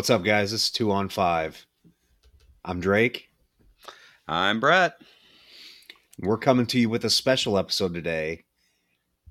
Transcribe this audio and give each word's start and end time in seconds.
What's 0.00 0.08
up, 0.08 0.24
guys? 0.24 0.50
This 0.50 0.64
is 0.64 0.70
two 0.70 0.92
on 0.92 1.10
five. 1.10 1.66
I'm 2.64 2.80
Drake. 2.80 3.28
I'm 4.26 4.58
Brett. 4.58 4.94
We're 6.18 6.38
coming 6.38 6.64
to 6.68 6.78
you 6.78 6.88
with 6.88 7.04
a 7.04 7.10
special 7.10 7.58
episode 7.58 7.92
today 7.92 8.44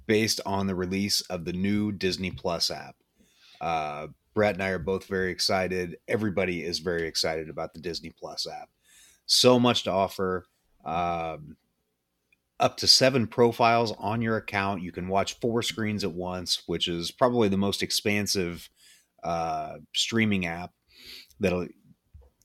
based 0.05 0.41
on 0.45 0.67
the 0.67 0.75
release 0.75 1.21
of 1.21 1.43
the 1.43 1.53
new 1.53 1.91
Disney 1.91 2.29
Plus 2.29 2.69
app. 2.69 2.95
Uh, 3.59 4.09
Brett 4.35 4.53
and 4.53 4.63
I 4.63 4.69
are 4.69 4.77
both 4.77 5.07
very 5.07 5.31
excited. 5.31 5.97
Everybody 6.07 6.63
is 6.63 6.77
very 6.77 7.07
excited 7.07 7.49
about 7.49 7.73
the 7.73 7.81
Disney 7.81 8.11
Plus 8.11 8.45
app. 8.45 8.69
So 9.25 9.59
much 9.59 9.85
to 9.85 9.91
offer. 9.91 10.45
Um, 10.85 11.57
up 12.59 12.77
to 12.77 12.85
seven 12.85 13.25
profiles 13.25 13.91
on 13.97 14.21
your 14.21 14.37
account. 14.37 14.83
You 14.83 14.91
can 14.91 15.07
watch 15.07 15.39
four 15.39 15.63
screens 15.63 16.03
at 16.03 16.11
once, 16.11 16.61
which 16.67 16.87
is 16.87 17.09
probably 17.09 17.47
the 17.47 17.57
most 17.57 17.81
expansive 17.81 18.69
uh, 19.23 19.77
streaming 19.93 20.45
app 20.45 20.71
that'll 21.39 21.67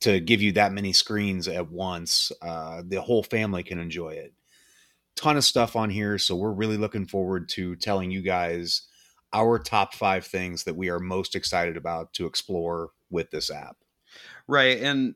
to 0.01 0.21
give 0.21 0.43
you 0.43 0.53
that 0.53 0.73
many 0.73 0.93
screens 0.93 1.49
at 1.49 1.71
once. 1.71 2.31
Uh, 2.43 2.83
the 2.87 3.01
whole 3.01 3.23
family 3.23 3.63
can 3.63 3.79
enjoy 3.79 4.11
it. 4.11 4.35
Ton 5.17 5.37
of 5.37 5.45
stuff 5.45 5.77
on 5.77 5.91
here, 5.91 6.19
so 6.19 6.37
we're 6.37 6.53
really 6.53 6.77
looking 6.77 7.07
forward 7.07 7.49
to 7.51 7.77
telling 7.77 8.11
you 8.11 8.21
guys 8.21 8.83
our 9.33 9.59
top 9.59 9.95
five 9.95 10.27
things 10.27 10.65
that 10.65 10.77
we 10.77 10.91
are 10.91 11.01
most 11.01 11.35
excited 11.35 11.77
about 11.77 12.13
to 12.15 12.27
explore 12.27 12.91
with 13.11 13.31
this 13.31 13.51
app. 13.51 13.77
Right, 14.47 14.81
and 14.81 15.15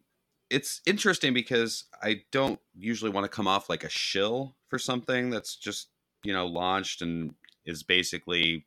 it's 0.50 0.80
interesting 0.86 1.34
because 1.34 1.84
I 2.02 2.22
don't 2.32 2.58
usually 2.76 3.10
want 3.10 3.24
to 3.24 3.28
come 3.28 3.46
off 3.46 3.68
like 3.68 3.84
a 3.84 3.90
shill 3.90 4.56
for 4.68 4.78
something 4.78 5.30
that's 5.30 5.56
just 5.56 5.88
you 6.24 6.32
know 6.32 6.46
launched 6.46 7.02
and 7.02 7.34
is 7.64 7.82
basically 7.82 8.66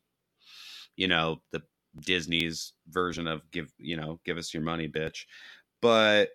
you 0.96 1.08
know 1.08 1.42
the 1.52 1.62
Disney's 2.00 2.74
version 2.90 3.28
of 3.28 3.50
give 3.52 3.72
you 3.78 3.98
know 3.98 4.20
give 4.26 4.38
us 4.38 4.54
your 4.54 4.64
money, 4.64 4.88
bitch. 4.88 5.26
But 5.82 6.30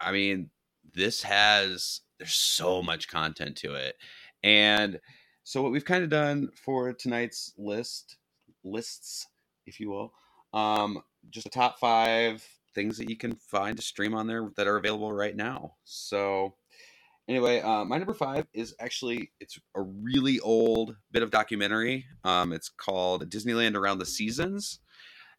I 0.00 0.12
mean, 0.12 0.50
this 0.94 1.22
has 1.22 2.00
there's 2.18 2.34
so 2.34 2.82
much 2.82 3.08
content 3.08 3.56
to 3.58 3.74
it, 3.74 3.96
and 4.42 5.00
so 5.42 5.62
what 5.62 5.72
we've 5.72 5.84
kind 5.84 6.04
of 6.04 6.10
done 6.10 6.50
for 6.54 6.92
tonight's 6.92 7.52
list 7.56 8.16
lists, 8.64 9.26
if 9.66 9.80
you 9.80 9.90
will, 9.90 10.12
um, 10.52 11.02
just 11.30 11.46
a 11.46 11.50
top 11.50 11.78
five 11.78 12.46
things 12.74 12.96
that 12.98 13.10
you 13.10 13.16
can 13.16 13.34
find 13.34 13.76
to 13.76 13.82
stream 13.82 14.14
on 14.14 14.26
there 14.26 14.50
that 14.56 14.66
are 14.66 14.76
available 14.76 15.12
right 15.12 15.34
now. 15.34 15.74
So 15.84 16.54
anyway, 17.30 17.60
uh, 17.60 17.84
my 17.84 17.96
number 17.96 18.12
five 18.12 18.46
is 18.52 18.74
actually 18.80 19.30
it's 19.38 19.58
a 19.76 19.80
really 19.80 20.40
old 20.40 20.96
bit 21.12 21.22
of 21.22 21.30
documentary. 21.30 22.04
Um, 22.24 22.52
it's 22.52 22.68
called 22.68 23.30
Disneyland 23.30 23.76
Around 23.76 23.98
the 23.98 24.06
Seasons. 24.06 24.80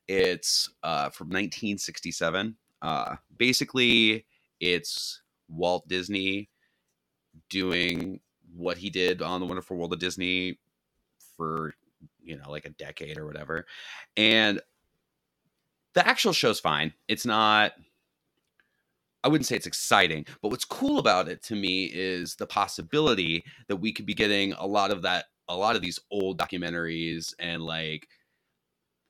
It's 0.08 0.70
uh, 0.82 1.10
from 1.10 1.28
1967. 1.28 2.56
Uh, 2.82 3.16
basically, 3.38 4.26
it's 4.60 5.22
Walt 5.50 5.88
Disney 5.88 6.50
doing 7.50 8.22
what 8.56 8.78
he 8.78 8.90
did 8.90 9.22
on 9.22 9.42
the 9.42 9.46
Wonderful 9.46 9.78
World 9.78 9.94
of 9.94 10.00
Disney 10.00 10.60
for 11.36 11.76
you 12.24 12.38
know 12.38 12.50
like 12.50 12.66
a 12.66 12.70
decade 12.70 13.18
or 13.18 13.26
whatever, 13.26 13.66
and 14.16 14.62
the 15.94 16.08
actual 16.08 16.32
show's 16.32 16.62
fine. 16.62 16.94
It's 17.10 17.26
not 17.26 17.74
I 19.24 19.28
wouldn't 19.28 19.46
say 19.46 19.56
it's 19.56 19.68
exciting, 19.68 20.26
but 20.42 20.50
what's 20.50 20.66
cool 20.66 20.98
about 20.98 21.28
it 21.28 21.44
to 21.44 21.56
me 21.56 21.86
is 21.94 22.36
the 22.36 22.48
possibility 22.48 23.44
that 23.68 23.76
we 23.76 23.92
could 23.92 24.06
be 24.06 24.14
getting 24.14 24.54
a 24.54 24.66
lot 24.66 24.92
of 24.92 25.04
that, 25.04 25.26
a 25.48 25.56
lot 25.56 25.76
of 25.76 25.82
these 25.82 26.00
old 26.10 26.40
documentaries 26.40 27.34
and 27.40 27.64
like 27.64 28.08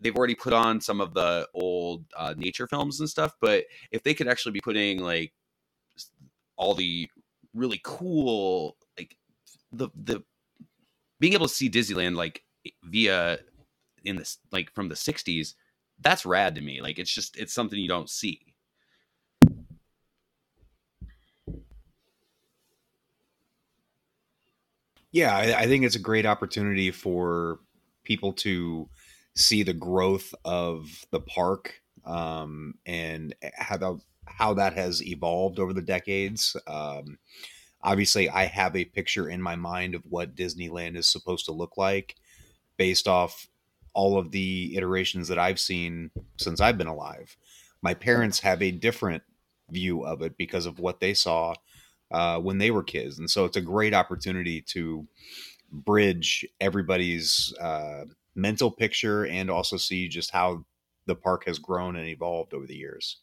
they've 0.02 0.16
already 0.16 0.36
put 0.36 0.52
on 0.52 0.82
some 0.82 1.00
of 1.00 1.14
the 1.14 1.48
old 1.54 2.04
uh, 2.18 2.34
nature 2.36 2.68
films 2.68 3.00
and 3.00 3.10
stuff. 3.10 3.36
But 3.40 3.66
if 3.92 4.04
they 4.04 4.14
could 4.14 4.28
actually 4.28 4.54
be 4.54 4.62
putting 4.62 5.00
like 5.00 5.34
all 6.58 6.74
the 6.74 7.10
really 7.54 7.80
cool, 7.84 8.76
like 8.98 9.16
the 9.72 9.90
the 9.96 10.24
being 11.20 11.34
able 11.34 11.48
to 11.48 11.54
see 11.54 11.70
Disneyland 11.70 12.16
like 12.16 12.44
via 12.84 13.40
in 14.04 14.16
this 14.18 14.40
like 14.52 14.74
from 14.74 14.90
the 14.90 14.96
60s 14.96 15.54
that's 16.02 16.26
rad 16.26 16.56
to 16.56 16.62
me 16.62 16.82
like 16.82 17.00
it's 17.00 17.14
just 17.14 17.38
it's 17.38 17.54
something 17.54 17.80
you 17.80 17.88
don't 17.88 18.10
see 18.10 18.51
Yeah, 25.12 25.36
I, 25.36 25.62
I 25.62 25.66
think 25.68 25.84
it's 25.84 25.96
a 25.96 26.00
great 26.00 26.26
opportunity 26.26 26.92
for 26.92 27.60
people 28.04 28.34
to 28.34 28.90
see 29.36 29.64
the 29.64 29.74
growth 29.74 30.34
of 30.46 31.06
the 31.12 31.20
park 31.20 31.82
um, 32.06 32.76
and 32.86 33.36
how 33.56 34.00
how 34.26 34.54
that 34.54 34.74
has 34.74 35.04
evolved 35.06 35.60
over 35.60 35.74
the 35.74 35.82
decades. 35.82 36.56
Um, 36.68 37.18
obviously, 37.84 38.30
I 38.30 38.46
have 38.46 38.76
a 38.76 38.86
picture 38.86 39.30
in 39.30 39.42
my 39.42 39.56
mind 39.56 39.96
of 39.96 40.04
what 40.10 40.36
Disneyland 40.36 40.98
is 40.98 41.08
supposed 41.08 41.46
to 41.46 41.52
look 41.52 41.78
like 41.78 42.16
based 42.78 43.08
off 43.08 43.48
all 43.94 44.18
of 44.18 44.32
the 44.32 44.76
iterations 44.78 45.28
that 45.28 45.40
I've 45.40 45.60
seen 45.60 46.12
since 46.38 46.62
I've 46.62 46.78
been 46.78 46.88
alive. 46.88 47.36
My 47.82 47.94
parents 47.94 48.40
have 48.42 48.62
a 48.62 48.72
different 48.72 49.24
view 49.70 50.06
of 50.06 50.22
it 50.22 50.38
because 50.38 50.66
of 50.66 50.80
what 50.80 51.00
they 51.00 51.14
saw 51.14 51.56
uh, 52.12 52.40
when 52.40 52.58
they 52.58 52.72
were 52.72 52.84
kids, 52.84 53.20
and 53.20 53.30
so 53.30 53.46
it's 53.46 53.58
a 53.58 53.62
great 53.62 53.94
opportunity 53.94 54.62
to 54.62 55.08
bridge 55.72 56.46
everybody's 56.60 57.54
uh, 57.62 58.04
mental 58.36 58.72
picture 58.72 59.26
and 59.26 59.50
also 59.50 59.78
see 59.78 60.08
just 60.08 60.32
how 60.32 60.66
the 61.06 61.16
park 61.16 61.46
has 61.46 61.60
grown 61.60 61.96
and 61.96 62.08
evolved 62.08 62.54
over 62.54 62.66
the 62.66 62.76
years. 62.76 63.18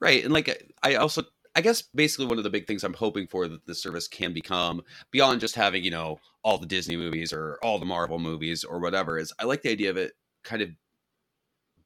Right, 0.00 0.24
and 0.24 0.32
like 0.32 0.72
I 0.82 0.96
also 0.96 1.22
I 1.54 1.60
guess 1.62 1.82
basically 1.94 2.26
one 2.26 2.38
of 2.38 2.44
the 2.44 2.50
big 2.50 2.66
things 2.66 2.84
I'm 2.84 2.94
hoping 2.94 3.26
for 3.26 3.48
that 3.48 3.66
the 3.66 3.74
service 3.74 4.06
can 4.06 4.32
become 4.32 4.82
beyond 5.10 5.40
just 5.40 5.56
having, 5.56 5.82
you 5.82 5.90
know, 5.90 6.20
all 6.44 6.58
the 6.58 6.66
Disney 6.66 6.96
movies 6.96 7.32
or 7.32 7.58
all 7.62 7.78
the 7.78 7.86
Marvel 7.86 8.18
movies 8.18 8.62
or 8.62 8.78
whatever 8.78 9.18
is 9.18 9.32
I 9.38 9.44
like 9.44 9.62
the 9.62 9.70
idea 9.70 9.90
of 9.90 9.96
it 9.96 10.12
kind 10.44 10.62
of 10.62 10.70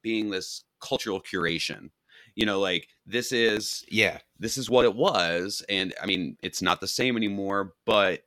being 0.01 0.29
this 0.29 0.63
cultural 0.81 1.19
curation 1.19 1.89
you 2.35 2.45
know 2.45 2.59
like 2.59 2.87
this 3.05 3.31
is 3.31 3.83
yeah. 3.89 4.19
this 4.39 4.57
is 4.57 4.69
what 4.69 4.85
it 4.85 4.95
was 4.95 5.63
and 5.69 5.93
i 6.01 6.05
mean 6.05 6.37
it's 6.43 6.61
not 6.61 6.81
the 6.81 6.87
same 6.87 7.17
anymore 7.17 7.73
but 7.85 8.21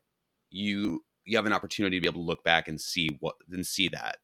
you 0.51 1.05
you 1.29 1.37
have 1.37 1.47
an 1.47 1.53
opportunity 1.53 1.99
to 1.99 2.01
be 2.01 2.09
able 2.09 2.23
to 2.23 2.27
look 2.27 2.43
back 2.43 2.69
and 2.69 2.81
see 2.81 3.11
what 3.21 3.37
and 3.53 3.67
see 3.67 3.89
that. 3.89 4.17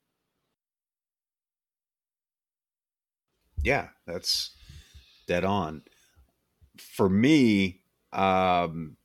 Yeah 3.63 3.89
that's 4.07 4.51
dead 5.27 5.45
on. 5.45 5.83
For 6.79 7.09
me 7.09 7.83
um 8.13 8.97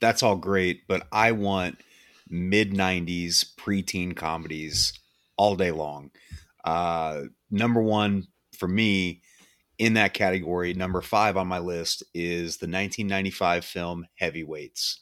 that's 0.00 0.22
all 0.22 0.36
great 0.36 0.88
but 0.88 1.06
i 1.12 1.32
want 1.32 1.78
mid 2.28 2.72
90s 2.72 3.54
preteen 3.56 4.16
comedies 4.16 4.92
all 5.36 5.54
day 5.54 5.70
long. 5.70 6.10
Uh 6.64 7.22
number 7.50 7.80
one 7.82 8.26
for 8.56 8.66
me 8.66 9.22
in 9.78 9.94
that 9.94 10.14
category, 10.14 10.74
number 10.74 11.00
five 11.00 11.36
on 11.36 11.46
my 11.46 11.58
list 11.58 12.02
is 12.14 12.58
the 12.58 12.66
1995 12.66 13.64
film 13.64 14.06
Heavyweights. 14.14 15.00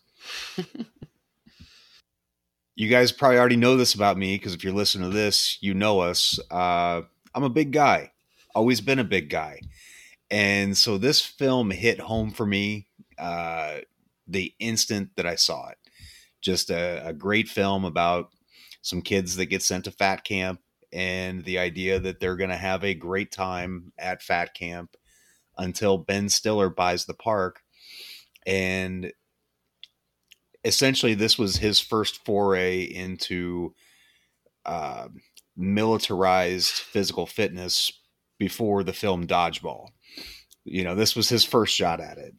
you 2.76 2.88
guys 2.88 3.12
probably 3.12 3.38
already 3.38 3.56
know 3.56 3.76
this 3.76 3.94
about 3.94 4.16
me 4.16 4.36
because 4.36 4.54
if 4.54 4.64
you're 4.64 4.72
listening 4.72 5.10
to 5.10 5.16
this, 5.16 5.58
you 5.60 5.75
know 5.75 6.00
us. 6.00 6.38
Uh, 6.50 7.03
I'm 7.34 7.44
a 7.44 7.50
big 7.50 7.72
guy, 7.72 8.12
always 8.54 8.81
been 8.81 8.98
a 8.98 9.04
big 9.04 9.28
guy. 9.28 9.60
And 10.31 10.76
so 10.76 10.97
this 10.97 11.20
film 11.20 11.70
hit 11.70 12.00
home 12.00 12.31
for 12.31 12.47
me 12.47 12.87
uh, 13.19 13.78
the 14.26 14.55
instant 14.61 15.11
that 15.17 15.26
I 15.26 15.34
saw 15.34 15.69
it. 15.69 15.78
Just 16.40 16.70
a, 16.70 17.06
a 17.06 17.12
great 17.12 17.49
film 17.49 17.84
about 17.84 18.31
some 18.82 19.02
kids 19.02 19.37
that 19.37 19.46
get 19.46 19.62
sent 19.62 19.84
to 19.84 19.90
fat 19.90 20.25
camp 20.25 20.61
and 20.92 21.44
the 21.44 21.58
idea 21.58 21.98
that 22.00 22.20
they're 22.20 22.37
going 22.37 22.50
to 22.50 22.56
have 22.56 22.84
a 22.84 22.94
great 22.94 23.31
time 23.31 23.92
at 23.98 24.22
Fat 24.22 24.54
Camp 24.54 24.96
until 25.56 25.98
Ben 25.98 26.28
Stiller 26.28 26.70
buys 26.70 27.04
the 27.04 27.14
park. 27.14 27.62
And 28.46 29.12
essentially, 30.64 31.14
this 31.14 31.38
was 31.38 31.56
his 31.56 31.81
first 31.81 32.25
foray 32.25 32.82
into 32.82 33.75
uh, 34.64 35.08
militarized 35.56 36.72
physical 36.72 37.26
fitness 37.26 37.93
before 38.38 38.82
the 38.82 38.93
film 38.93 39.26
Dodgeball. 39.26 39.88
You 40.64 40.84
know, 40.84 40.94
this 40.94 41.14
was 41.14 41.28
his 41.28 41.44
first 41.44 41.75
shot 41.75 42.00
at 42.00 42.19
it. 42.19 42.34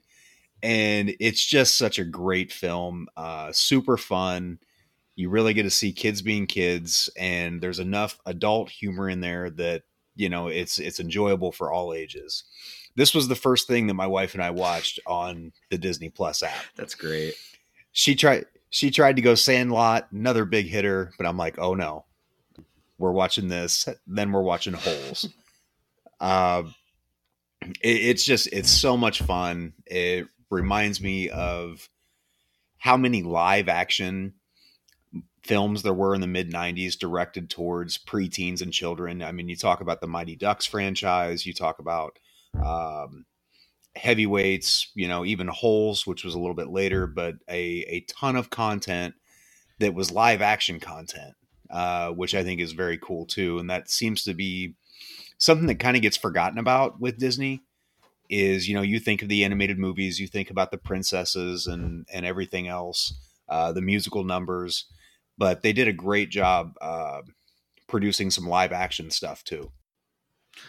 And 0.64 1.16
it's 1.20 1.44
just 1.44 1.76
such 1.76 1.98
a 1.98 2.06
great 2.06 2.52
film, 2.52 3.08
uh, 3.18 3.52
super 3.52 3.98
fun 3.98 4.60
you 5.16 5.30
really 5.30 5.54
get 5.54 5.64
to 5.64 5.70
see 5.70 5.92
kids 5.92 6.22
being 6.22 6.48
kids 6.48 7.10
and 7.18 7.62
there's 7.62 7.80
enough 7.80 8.20
adult 8.26 8.70
humor 8.70 9.10
in 9.10 9.22
there 9.22 9.50
that 9.50 9.84
you 10.16 10.30
know 10.30 10.48
it's 10.48 10.80
it's 10.80 11.00
enjoyable 11.00 11.52
for 11.52 11.72
all 11.72 11.94
ages. 11.94 12.44
This 12.96 13.14
was 13.14 13.28
the 13.28 13.36
first 13.36 13.68
thing 13.68 13.88
that 13.88 13.94
my 13.94 14.08
wife 14.08 14.34
and 14.34 14.44
i 14.44 14.50
watched 14.50 15.00
on 15.06 15.52
the 15.70 15.78
disney 15.78 16.10
plus 16.10 16.44
app. 16.44 16.66
That's 16.76 16.96
great. 16.96 17.36
She 17.92 18.16
tried 18.16 18.46
she 18.70 18.92
tried 18.92 19.18
to 19.18 19.22
go 19.22 19.36
sandlot 19.36 20.08
another 20.12 20.46
big 20.46 20.68
hitter 20.68 21.12
but 21.18 21.26
i'm 21.26 21.38
like 21.38 21.60
oh 21.60 21.74
no. 21.74 22.06
We're 22.98 23.12
watching 23.12 23.48
this 23.48 23.88
then 24.08 24.32
we're 24.32 24.44
watching 24.44 24.74
holes. 24.74 25.28
Uh, 26.20 26.64
it, 27.62 27.78
it's 27.82 28.24
just 28.24 28.48
it's 28.52 28.70
so 28.70 28.96
much 28.98 29.22
fun. 29.22 29.74
It 29.86 30.28
reminds 30.50 31.02
me 31.02 31.30
of 31.30 31.90
how 32.78 32.98
many 32.98 33.24
live 33.24 33.70
action 33.70 34.34
films 35.44 35.82
there 35.82 35.94
were 35.94 36.14
in 36.14 36.22
the 36.22 36.28
mid 36.28 36.52
90s 36.52 36.98
directed 36.98 37.50
towards 37.50 37.98
preteens 37.98 38.62
and 38.62 38.72
children. 38.72 39.22
I 39.22 39.32
mean, 39.32 39.50
you 39.50 39.56
talk 39.56 39.82
about 39.82 40.02
the 40.02 40.08
Mighty 40.08 40.36
Ducks 40.36 40.66
franchise, 40.66 41.46
you 41.46 41.54
talk 41.54 41.80
about 41.80 42.20
um, 42.64 43.26
heavyweights, 43.96 44.92
you 44.96 45.08
know, 45.08 45.26
even 45.26 45.48
Holes, 45.48 46.06
which 46.06 46.24
was 46.24 46.36
a 46.36 46.40
little 46.40 46.56
bit 46.56 46.70
later, 46.70 47.08
but 47.08 47.36
a, 47.50 47.84
a 47.88 48.02
ton 48.02 48.36
of 48.36 48.50
content 48.50 49.16
that 49.80 49.94
was 49.94 50.12
live 50.12 50.42
action 50.42 50.80
content, 50.80 51.34
uh, 51.70 52.10
which 52.10 52.36
I 52.36 52.44
think 52.44 52.62
is 52.62 52.74
very 52.74 52.98
cool 52.98 53.26
too. 53.26 53.58
And 53.58 53.70
that 53.70 53.90
seems 53.90 54.24
to 54.26 54.34
be 54.34 54.76
something 55.38 55.68
that 55.68 55.80
kind 55.80 55.96
of 55.96 56.04
gets 56.04 56.18
forgotten 56.18 56.60
about 56.60 57.00
with 57.02 57.18
Disney 57.18 57.64
is, 58.30 58.70
you 58.70 58.76
know, 58.76 58.82
you 58.82 59.00
think 59.00 59.22
of 59.22 59.28
the 59.28 59.44
animated 59.44 59.78
movies, 59.78 60.20
you 60.20 60.28
think 60.28 60.50
about 60.50 60.72
the 60.72 60.78
princesses 60.78 61.68
and, 61.68 62.06
and 62.14 62.26
everything 62.26 62.68
else, 62.68 63.14
uh, 63.50 63.72
the 63.74 63.82
musical 63.82 64.24
numbers, 64.24 64.86
but 65.42 65.64
they 65.64 65.74
did 65.74 65.88
a 65.88 65.92
great 65.92 66.30
job 66.30 66.76
uh, 66.82 67.24
producing 67.88 68.30
some 68.30 68.46
live 68.46 68.72
action 68.72 69.10
stuff 69.10 69.44
too. 69.44 69.72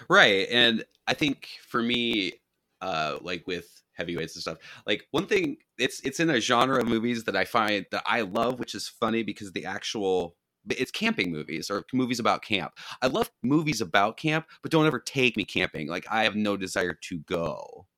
Right. 0.08 0.48
And 0.50 0.82
I 1.06 1.12
think 1.12 1.46
for 1.68 1.82
me, 1.82 2.40
uh, 2.80 3.18
like 3.20 3.46
with 3.46 3.82
heavyweights 3.92 4.34
and 4.34 4.40
stuff, 4.40 4.56
like 4.86 5.06
one 5.10 5.26
thing 5.26 5.58
it's 5.76 6.00
it's 6.00 6.20
in 6.20 6.30
a 6.30 6.40
genre 6.40 6.80
of 6.80 6.88
movies 6.88 7.24
that 7.24 7.36
I 7.36 7.44
find 7.44 7.84
that 7.90 8.02
I 8.06 8.22
love, 8.22 8.58
which 8.58 8.74
is 8.74 8.88
funny 8.88 9.22
because 9.22 9.52
the 9.52 9.66
actual 9.66 10.36
it's 10.70 10.90
camping 10.90 11.30
movies 11.30 11.68
or 11.68 11.84
movies 11.92 12.18
about 12.18 12.40
camp. 12.42 12.72
I 13.02 13.08
love 13.08 13.30
movies 13.42 13.82
about 13.82 14.16
camp, 14.16 14.46
but 14.62 14.72
don't 14.72 14.86
ever 14.86 15.00
take 15.00 15.36
me 15.36 15.44
camping. 15.44 15.86
Like 15.86 16.06
I 16.10 16.24
have 16.24 16.34
no 16.34 16.56
desire 16.56 16.94
to 16.94 17.18
go. 17.18 17.88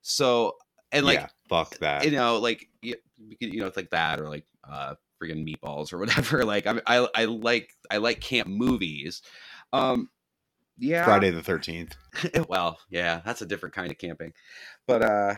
So 0.00 0.56
and 0.92 1.04
like 1.04 1.18
yeah, 1.18 1.28
fuck 1.50 1.76
that. 1.80 2.06
You 2.06 2.12
know, 2.12 2.38
like 2.38 2.70
you, 2.80 2.94
you 3.38 3.60
know, 3.60 3.66
it's 3.66 3.76
like 3.76 3.90
that 3.90 4.18
or 4.18 4.30
like 4.30 4.46
uh 4.66 4.94
freaking 5.22 5.46
meatballs 5.46 5.92
or 5.92 5.98
whatever. 5.98 6.44
Like 6.52 6.66
I 6.66 6.80
I 6.86 7.08
I 7.14 7.24
like 7.26 7.70
I 7.90 7.98
like 7.98 8.20
camp 8.20 8.48
movies. 8.48 9.22
Um 9.72 10.08
yeah. 10.78 11.04
Friday 11.04 11.30
the 11.30 11.40
13th. 11.40 11.92
well, 12.48 12.78
yeah, 12.90 13.20
that's 13.24 13.42
a 13.42 13.46
different 13.46 13.74
kind 13.74 13.90
of 13.90 13.98
camping. 13.98 14.32
But 14.86 15.02
uh 15.02 15.34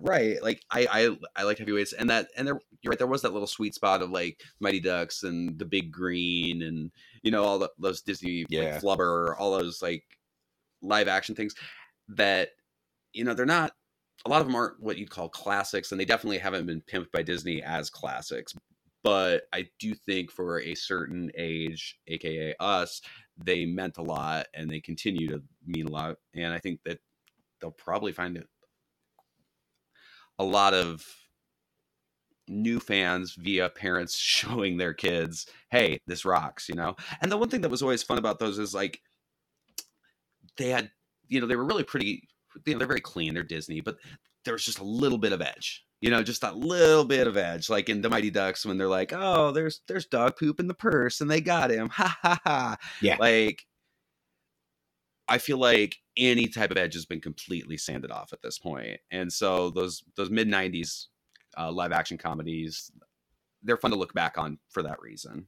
right 0.00 0.42
like 0.42 0.62
I, 0.70 0.86
I 0.90 1.16
i 1.36 1.42
like 1.42 1.58
heavyweights 1.58 1.92
and 1.92 2.10
that 2.10 2.28
and 2.36 2.46
there 2.46 2.60
you're 2.82 2.90
right 2.90 2.98
there 2.98 3.06
was 3.06 3.22
that 3.22 3.32
little 3.32 3.48
sweet 3.48 3.74
spot 3.74 4.02
of 4.02 4.10
like 4.10 4.40
mighty 4.60 4.80
ducks 4.80 5.22
and 5.22 5.58
the 5.58 5.64
big 5.64 5.90
green 5.90 6.62
and 6.62 6.90
you 7.22 7.30
know 7.30 7.44
all 7.44 7.58
the, 7.58 7.70
those 7.78 8.02
disney 8.02 8.46
yeah. 8.48 8.74
like, 8.74 8.82
flubber 8.82 9.34
all 9.38 9.58
those 9.58 9.82
like 9.82 10.04
live 10.82 11.08
action 11.08 11.34
things 11.34 11.54
that 12.08 12.50
you 13.12 13.24
know 13.24 13.34
they're 13.34 13.46
not 13.46 13.72
a 14.24 14.28
lot 14.28 14.40
of 14.40 14.46
them 14.46 14.56
aren't 14.56 14.80
what 14.80 14.98
you'd 14.98 15.10
call 15.10 15.28
classics 15.28 15.90
and 15.90 16.00
they 16.00 16.04
definitely 16.04 16.38
haven't 16.38 16.66
been 16.66 16.82
pimped 16.82 17.10
by 17.12 17.22
disney 17.22 17.62
as 17.62 17.90
classics 17.90 18.54
but 19.08 19.42
i 19.54 19.64
do 19.78 19.94
think 19.94 20.30
for 20.30 20.60
a 20.60 20.74
certain 20.74 21.30
age 21.36 21.98
aka 22.08 22.54
us 22.60 23.00
they 23.42 23.64
meant 23.64 23.96
a 23.96 24.02
lot 24.02 24.46
and 24.54 24.70
they 24.70 24.80
continue 24.80 25.28
to 25.28 25.42
mean 25.66 25.86
a 25.86 25.90
lot 25.90 26.16
and 26.34 26.52
i 26.52 26.58
think 26.58 26.78
that 26.84 26.98
they'll 27.60 27.70
probably 27.70 28.12
find 28.12 28.36
it 28.36 28.46
a 30.38 30.44
lot 30.44 30.74
of 30.74 31.04
new 32.48 32.80
fans 32.80 33.34
via 33.38 33.68
parents 33.68 34.16
showing 34.18 34.76
their 34.76 34.94
kids, 34.94 35.46
hey, 35.70 36.00
this 36.06 36.24
rocks, 36.24 36.68
you 36.68 36.74
know? 36.74 36.96
And 37.20 37.30
the 37.30 37.36
one 37.36 37.48
thing 37.48 37.60
that 37.62 37.70
was 37.70 37.82
always 37.82 38.02
fun 38.02 38.18
about 38.18 38.38
those 38.38 38.58
is 38.58 38.74
like 38.74 39.00
they 40.56 40.70
had, 40.70 40.90
you 41.28 41.40
know, 41.40 41.46
they 41.46 41.56
were 41.56 41.64
really 41.64 41.84
pretty, 41.84 42.28
you 42.66 42.72
know, 42.72 42.78
they're 42.78 42.88
very 42.88 43.00
clean, 43.00 43.34
they're 43.34 43.42
Disney, 43.42 43.80
but 43.80 43.96
there 44.48 44.54
was 44.54 44.64
just 44.64 44.78
a 44.78 44.84
little 44.84 45.18
bit 45.18 45.34
of 45.34 45.42
edge. 45.42 45.84
You 46.00 46.08
know, 46.08 46.22
just 46.22 46.42
a 46.42 46.52
little 46.52 47.04
bit 47.04 47.26
of 47.26 47.36
edge, 47.36 47.68
like 47.68 47.90
in 47.90 48.00
the 48.00 48.08
Mighty 48.08 48.30
Ducks 48.30 48.64
when 48.64 48.78
they're 48.78 48.88
like, 48.88 49.12
"Oh, 49.14 49.52
there's 49.52 49.82
there's 49.88 50.06
dog 50.06 50.38
poop 50.38 50.58
in 50.58 50.68
the 50.68 50.74
purse, 50.74 51.20
and 51.20 51.30
they 51.30 51.42
got 51.42 51.70
him." 51.70 51.88
Ha 51.92 52.18
ha 52.22 52.40
ha! 52.44 52.76
Yeah, 53.02 53.16
like 53.20 53.66
I 55.28 55.36
feel 55.36 55.58
like 55.58 55.96
any 56.16 56.46
type 56.46 56.70
of 56.70 56.78
edge 56.78 56.94
has 56.94 57.04
been 57.04 57.20
completely 57.20 57.76
sanded 57.76 58.10
off 58.10 58.32
at 58.32 58.40
this. 58.40 58.58
And 59.10 59.30
so 59.30 59.68
those 59.68 60.02
those 60.16 60.30
mid 60.30 60.48
'90s 60.48 61.08
uh, 61.58 61.70
live 61.70 61.92
action 61.92 62.16
comedies, 62.16 62.90
they're 63.62 63.76
fun 63.76 63.90
to 63.90 63.98
look 63.98 64.14
back 64.14 64.38
on 64.38 64.58
for 64.70 64.82
that 64.82 65.02
reason. 65.02 65.46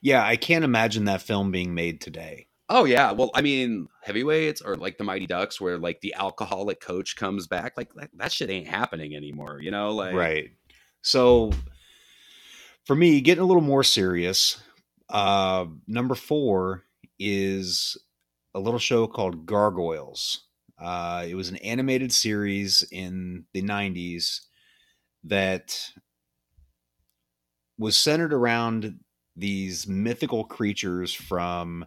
Yeah, 0.00 0.26
I 0.26 0.34
can't 0.34 0.64
imagine 0.64 1.04
that 1.04 1.22
film 1.22 1.52
being 1.52 1.72
made 1.72 2.00
today. 2.00 2.48
Oh 2.74 2.84
yeah, 2.84 3.12
well, 3.12 3.30
I 3.34 3.42
mean, 3.42 3.88
heavyweights 4.02 4.62
or 4.62 4.76
like 4.76 4.96
the 4.96 5.04
Mighty 5.04 5.26
Ducks, 5.26 5.60
where 5.60 5.76
like 5.76 6.00
the 6.00 6.14
alcoholic 6.14 6.80
coach 6.80 7.16
comes 7.16 7.46
back, 7.46 7.74
like 7.76 7.92
that, 7.96 8.08
that 8.16 8.32
shit 8.32 8.48
ain't 8.48 8.66
happening 8.66 9.14
anymore. 9.14 9.60
You 9.60 9.70
know, 9.70 9.92
like 9.92 10.14
right. 10.14 10.50
So 11.02 11.52
for 12.86 12.96
me, 12.96 13.20
getting 13.20 13.44
a 13.44 13.46
little 13.46 13.62
more 13.62 13.84
serious, 13.84 14.58
uh, 15.10 15.66
number 15.86 16.14
four 16.14 16.84
is 17.18 17.98
a 18.54 18.58
little 18.60 18.80
show 18.80 19.06
called 19.06 19.44
Gargoyles. 19.44 20.46
Uh, 20.80 21.26
it 21.28 21.34
was 21.34 21.50
an 21.50 21.56
animated 21.56 22.10
series 22.10 22.82
in 22.90 23.44
the 23.52 23.60
90s 23.60 24.40
that 25.24 25.90
was 27.76 27.96
centered 27.96 28.32
around 28.32 28.98
these 29.36 29.86
mythical 29.86 30.44
creatures 30.44 31.12
from 31.12 31.84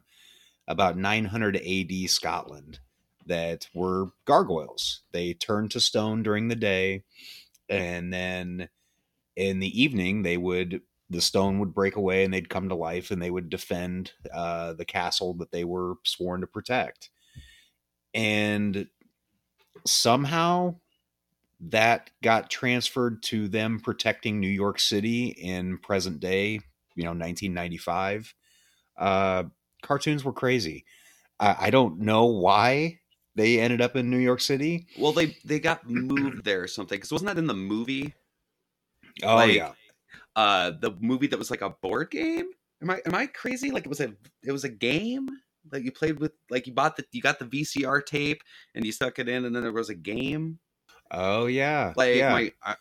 about 0.67 0.97
900 0.97 1.57
AD 1.57 2.09
Scotland 2.09 2.79
that 3.25 3.67
were 3.73 4.09
gargoyles. 4.25 5.01
They 5.11 5.33
turned 5.33 5.71
to 5.71 5.79
stone 5.79 6.23
during 6.23 6.47
the 6.47 6.55
day, 6.55 7.03
and 7.69 8.13
then 8.13 8.69
in 9.35 9.59
the 9.59 9.81
evening, 9.81 10.23
they 10.23 10.37
would 10.37 10.81
the 11.09 11.21
stone 11.21 11.59
would 11.59 11.73
break 11.73 11.95
away 11.95 12.23
and 12.23 12.33
they'd 12.33 12.49
come 12.49 12.67
to 12.69 12.75
life 12.75 13.11
and 13.11 13.21
they 13.21 13.29
would 13.29 13.49
defend 13.49 14.11
uh, 14.33 14.73
the 14.73 14.85
castle 14.85 15.35
that 15.35 15.51
they 15.51 15.63
were 15.63 15.95
sworn 16.03 16.41
to 16.41 16.47
protect. 16.47 17.11
And 18.13 18.87
somehow 19.85 20.75
that 21.59 22.11
got 22.21 22.49
transferred 22.49 23.23
to 23.23 23.47
them 23.47 23.79
protecting 23.79 24.39
New 24.39 24.47
York 24.47 24.79
City 24.79 25.27
in 25.27 25.77
present 25.77 26.19
day, 26.19 26.59
you 26.95 27.03
know, 27.03 27.13
1995. 27.13 28.33
Uh, 28.97 29.45
cartoons 29.85 30.23
were 30.23 30.33
crazy. 30.33 30.85
I, 31.39 31.55
I 31.59 31.69
don't 31.69 31.99
know 31.99 32.25
why 32.25 32.99
they 33.35 33.59
ended 33.59 33.81
up 33.81 33.95
in 33.95 34.09
New 34.09 34.17
York 34.17 34.41
City. 34.41 34.87
Well, 34.97 35.11
they 35.11 35.37
they 35.45 35.59
got 35.59 35.89
moved 35.89 36.43
there 36.43 36.63
or 36.63 36.67
something 36.67 36.97
because 36.97 37.11
wasn't 37.11 37.27
that 37.29 37.37
in 37.37 37.47
the 37.47 37.53
movie? 37.53 38.13
Oh 39.23 39.35
like, 39.35 39.53
yeah, 39.53 39.71
uh 40.35 40.71
the 40.81 40.95
movie 40.99 41.27
that 41.27 41.39
was 41.39 41.49
like 41.49 41.61
a 41.61 41.69
board 41.69 42.11
game 42.11 42.47
am 42.81 42.89
i 42.89 42.99
am 43.05 43.15
i 43.15 43.25
crazy 43.25 43.71
like 43.71 43.85
it 43.85 43.89
was 43.89 44.01
a 44.01 44.13
it 44.43 44.51
was 44.51 44.63
a 44.63 44.69
game 44.69 45.29
that 45.71 45.83
you 45.83 45.91
played 45.91 46.19
with 46.19 46.33
like 46.49 46.67
you 46.67 46.73
bought 46.73 46.95
the 46.95 47.05
you 47.11 47.21
got 47.21 47.39
the 47.39 47.45
vcr 47.45 48.05
tape 48.05 48.41
and 48.75 48.85
you 48.85 48.91
stuck 48.91 49.17
it 49.19 49.29
in 49.29 49.45
and 49.45 49.55
then 49.55 49.63
there 49.63 49.71
was 49.71 49.89
a 49.89 49.95
game 49.95 50.59
oh 51.11 51.45
yeah 51.45 51.93
like 51.95 52.15
yeah 52.15 52.31
my, 52.31 52.51
I, 52.63 52.75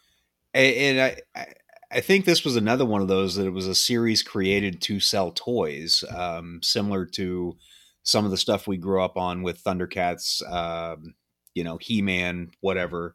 and, 0.55 1.01
I, 1.01 1.17
I 1.35 1.47
I 1.95 2.01
think 2.01 2.25
this 2.25 2.45
was 2.45 2.57
another 2.57 2.85
one 2.85 3.03
of 3.03 3.09
those 3.09 3.37
that 3.37 3.47
it 3.47 3.53
was 3.53 3.69
a 3.69 3.75
series 3.75 4.21
created 4.21 4.83
to 4.83 4.99
sell 4.99 5.31
toys, 5.31 6.03
um, 6.13 6.59
similar 6.61 7.07
to 7.07 7.57
some 8.03 8.25
of 8.25 8.33
the 8.33 8.37
stuff 8.37 8.67
we 8.67 8.77
grew 8.77 9.01
up 9.01 9.17
on 9.17 9.45
with 9.45 9.63
Thundercats, 9.63 10.43
um, 10.53 11.15
you 11.55 11.63
know, 11.63 11.79
He 11.79 12.03
Man, 12.03 12.51
whatever. 12.61 13.15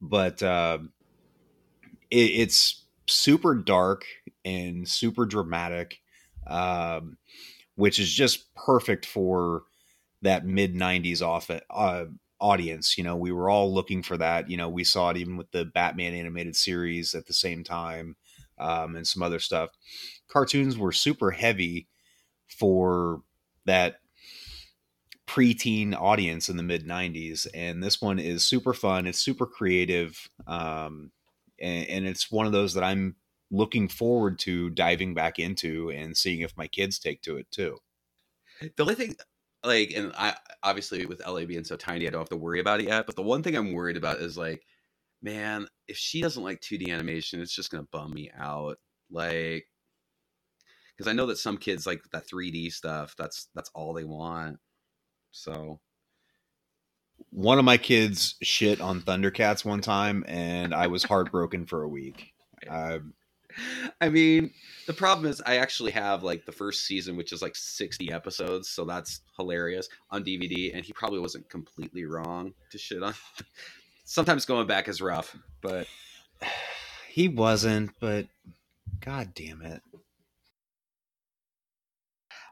But 0.00 0.42
uh, 0.42 0.78
it, 2.10 2.16
it's 2.16 2.84
super 3.06 3.54
dark 3.54 4.04
and 4.44 4.88
super 4.88 5.24
dramatic, 5.24 6.00
um, 6.48 7.18
which 7.76 8.00
is 8.00 8.12
just 8.12 8.52
perfect 8.56 9.06
for 9.06 9.62
that 10.22 10.44
mid 10.44 10.74
90s 10.74 11.22
off 11.22 11.50
uh, 11.70 12.04
audience. 12.40 12.96
You 12.96 13.04
know, 13.04 13.16
we 13.16 13.32
were 13.32 13.50
all 13.50 13.72
looking 13.72 14.02
for 14.02 14.16
that. 14.16 14.50
You 14.50 14.56
know, 14.56 14.68
we 14.68 14.84
saw 14.84 15.10
it 15.10 15.16
even 15.16 15.36
with 15.36 15.50
the 15.50 15.64
Batman 15.64 16.14
animated 16.14 16.56
series 16.56 17.14
at 17.14 17.26
the 17.26 17.32
same 17.32 17.64
time 17.64 18.16
um, 18.58 18.96
and 18.96 19.06
some 19.06 19.22
other 19.22 19.38
stuff. 19.38 19.70
Cartoons 20.28 20.76
were 20.76 20.92
super 20.92 21.30
heavy 21.30 21.88
for 22.48 23.22
that 23.64 24.00
preteen 25.26 25.94
audience 25.94 26.48
in 26.48 26.56
the 26.56 26.62
mid 26.62 26.86
90s 26.86 27.46
and 27.52 27.82
this 27.82 28.00
one 28.00 28.18
is 28.18 28.42
super 28.42 28.72
fun 28.72 29.06
it's 29.06 29.18
super 29.18 29.44
creative 29.44 30.26
um, 30.46 31.10
and, 31.60 31.86
and 31.86 32.06
it's 32.06 32.30
one 32.30 32.46
of 32.46 32.52
those 32.52 32.72
that 32.72 32.82
I'm 32.82 33.14
looking 33.50 33.88
forward 33.88 34.38
to 34.40 34.70
diving 34.70 35.14
back 35.14 35.38
into 35.38 35.90
and 35.90 36.16
seeing 36.16 36.40
if 36.40 36.56
my 36.56 36.66
kids 36.66 36.98
take 36.98 37.22
to 37.22 37.36
it 37.36 37.50
too. 37.50 37.78
The 38.60 38.82
only 38.82 38.94
thing, 38.94 39.16
like, 39.64 39.92
and 39.94 40.12
I 40.16 40.34
obviously 40.62 41.06
with 41.06 41.26
LA 41.26 41.44
being 41.44 41.64
so 41.64 41.76
tiny, 41.76 42.06
I 42.06 42.10
don't 42.10 42.20
have 42.20 42.28
to 42.30 42.36
worry 42.36 42.60
about 42.60 42.80
it 42.80 42.86
yet. 42.86 43.06
But 43.06 43.16
the 43.16 43.22
one 43.22 43.42
thing 43.42 43.56
I'm 43.56 43.72
worried 43.72 43.96
about 43.96 44.18
is 44.18 44.38
like, 44.38 44.62
man, 45.22 45.66
if 45.88 45.96
she 45.96 46.20
doesn't 46.20 46.42
like 46.42 46.60
2D 46.60 46.90
animation, 46.90 47.40
it's 47.40 47.54
just 47.54 47.70
gonna 47.70 47.86
bum 47.92 48.12
me 48.12 48.30
out. 48.36 48.78
Like, 49.10 49.66
because 50.96 51.08
I 51.10 51.14
know 51.14 51.26
that 51.26 51.38
some 51.38 51.56
kids 51.56 51.86
like 51.86 52.02
that 52.12 52.28
3D 52.28 52.72
stuff. 52.72 53.14
That's 53.16 53.48
that's 53.54 53.70
all 53.74 53.94
they 53.94 54.04
want. 54.04 54.58
So 55.30 55.80
one 57.30 57.58
of 57.58 57.64
my 57.64 57.76
kids 57.76 58.36
shit 58.42 58.80
on 58.80 59.00
Thundercats 59.00 59.64
one 59.64 59.80
time, 59.80 60.24
and 60.26 60.74
I 60.74 60.86
was 60.88 61.04
heartbroken 61.04 61.66
for 61.66 61.82
a 61.82 61.88
week. 61.88 62.32
Uh, 62.68 62.98
I 64.00 64.08
mean, 64.08 64.50
the 64.86 64.92
problem 64.92 65.26
is 65.26 65.42
I 65.44 65.56
actually 65.56 65.92
have 65.92 66.22
like 66.22 66.44
the 66.44 66.52
first 66.52 66.86
season, 66.86 67.16
which 67.16 67.32
is 67.32 67.42
like 67.42 67.56
60 67.56 68.12
episodes, 68.12 68.68
so 68.68 68.84
that's 68.84 69.20
hilarious 69.36 69.88
on 70.10 70.24
DVD, 70.24 70.74
and 70.74 70.84
he 70.84 70.92
probably 70.92 71.20
wasn't 71.20 71.48
completely 71.48 72.04
wrong 72.04 72.54
to 72.70 72.78
shit 72.78 73.02
on. 73.02 73.14
Sometimes 74.04 74.44
going 74.46 74.66
back 74.66 74.88
is 74.88 75.00
rough, 75.00 75.36
but 75.60 75.86
he 77.08 77.28
wasn't, 77.28 77.90
but 78.00 78.26
god 79.00 79.34
damn 79.34 79.62
it. 79.62 79.82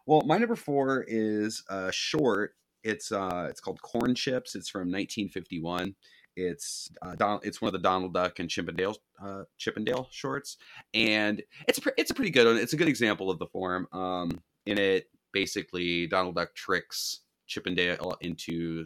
Well, 0.07 0.23
my 0.25 0.39
number 0.39 0.57
four 0.57 1.05
is 1.07 1.65
a 1.69 1.91
short. 1.91 2.55
It's 2.85 3.11
uh, 3.11 3.49
it's 3.51 3.61
called 3.61 3.83
Corn 3.83 4.15
Chips. 4.15 4.55
It's 4.55 4.69
from 4.69 4.83
1951. 4.83 5.97
It's 6.37 6.91
uh, 7.01 7.15
Don, 7.15 7.41
it's 7.43 7.63
one 7.63 7.69
of 7.69 7.73
the 7.73 7.79
Donald 7.79 8.13
Duck 8.13 8.39
and 8.39 8.51
Chip 8.51 8.69
'n' 8.69 8.77
Dale 8.77 8.97
uh, 9.23 9.45
Chip 9.57 9.77
'n' 9.79 9.85
Dale 9.85 10.07
shorts, 10.11 10.59
and 10.93 11.43
it's 11.67 11.85
a, 11.85 11.91
it's 11.97 12.11
a 12.11 12.15
pretty 12.15 12.31
good 12.31 12.47
one. 12.47 12.59
It's 12.59 12.75
a 12.75 12.77
good 12.77 12.89
example 12.89 13.31
of 13.31 13.39
the 13.39 13.47
form. 13.47 13.89
Um, 13.93 14.43
in 14.67 14.79
it, 14.79 15.09
basically, 15.33 16.07
Donald 16.07 16.35
Duck 16.37 16.55
tricks 16.55 17.21
Chip 17.47 17.67
'n' 17.67 17.75
Dale 17.75 18.17
into 18.21 18.85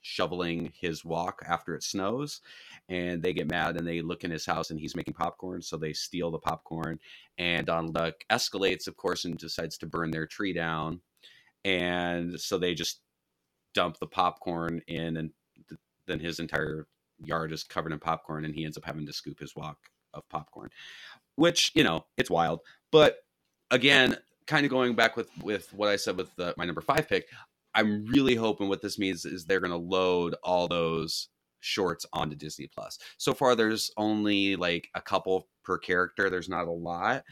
shoveling 0.00 0.72
his 0.80 1.04
walk 1.04 1.42
after 1.46 1.74
it 1.76 1.84
snows, 1.84 2.40
and 2.88 3.22
they 3.22 3.32
get 3.32 3.50
mad 3.50 3.76
and 3.76 3.86
they 3.86 4.00
look 4.00 4.24
in 4.24 4.30
his 4.30 4.46
house 4.46 4.70
and 4.70 4.80
he's 4.80 4.96
making 4.96 5.14
popcorn, 5.14 5.62
so 5.62 5.76
they 5.76 5.92
steal 5.92 6.30
the 6.30 6.38
popcorn, 6.38 6.98
and 7.36 7.66
Donald 7.66 7.94
Duck 7.94 8.14
escalates, 8.30 8.88
of 8.88 8.96
course, 8.96 9.24
and 9.24 9.38
decides 9.38 9.78
to 9.78 9.86
burn 9.86 10.10
their 10.10 10.26
tree 10.26 10.52
down, 10.52 11.00
and 11.64 12.40
so 12.40 12.58
they 12.58 12.74
just 12.74 13.02
dump 13.74 13.98
the 14.00 14.06
popcorn 14.06 14.80
in 14.88 15.16
and 15.16 15.30
then 16.08 16.20
his 16.20 16.40
entire 16.40 16.86
yard 17.20 17.52
is 17.52 17.62
covered 17.64 17.92
in 17.92 17.98
popcorn 17.98 18.44
and 18.44 18.54
he 18.54 18.64
ends 18.64 18.76
up 18.76 18.84
having 18.84 19.06
to 19.06 19.12
scoop 19.12 19.38
his 19.38 19.54
walk 19.54 19.78
of 20.14 20.28
popcorn 20.28 20.70
which 21.38 21.70
you 21.74 21.84
know 21.84 22.04
it's 22.16 22.30
wild. 22.30 22.60
But 22.90 23.18
again 23.70 24.16
kind 24.46 24.64
of 24.64 24.70
going 24.70 24.94
back 24.94 25.16
with 25.16 25.30
with 25.42 25.72
what 25.74 25.90
i 25.90 25.96
said 25.96 26.16
with 26.16 26.34
the, 26.36 26.54
my 26.56 26.64
number 26.64 26.80
five 26.80 27.06
pick 27.06 27.28
i'm 27.74 28.06
really 28.06 28.34
hoping 28.34 28.66
what 28.68 28.80
this 28.80 28.98
means 28.98 29.26
is 29.26 29.44
they're 29.44 29.60
going 29.60 29.70
to 29.70 29.76
load 29.76 30.34
all 30.42 30.66
those 30.66 31.28
shorts 31.60 32.06
onto 32.12 32.34
disney 32.36 32.68
plus. 32.74 32.98
So 33.18 33.34
far 33.34 33.54
there's 33.54 33.90
only 33.96 34.56
like 34.56 34.88
a 34.94 35.00
couple 35.00 35.48
per 35.64 35.76
character. 35.76 36.30
There's 36.30 36.48
not 36.48 36.66
a 36.66 36.72
lot 36.72 37.24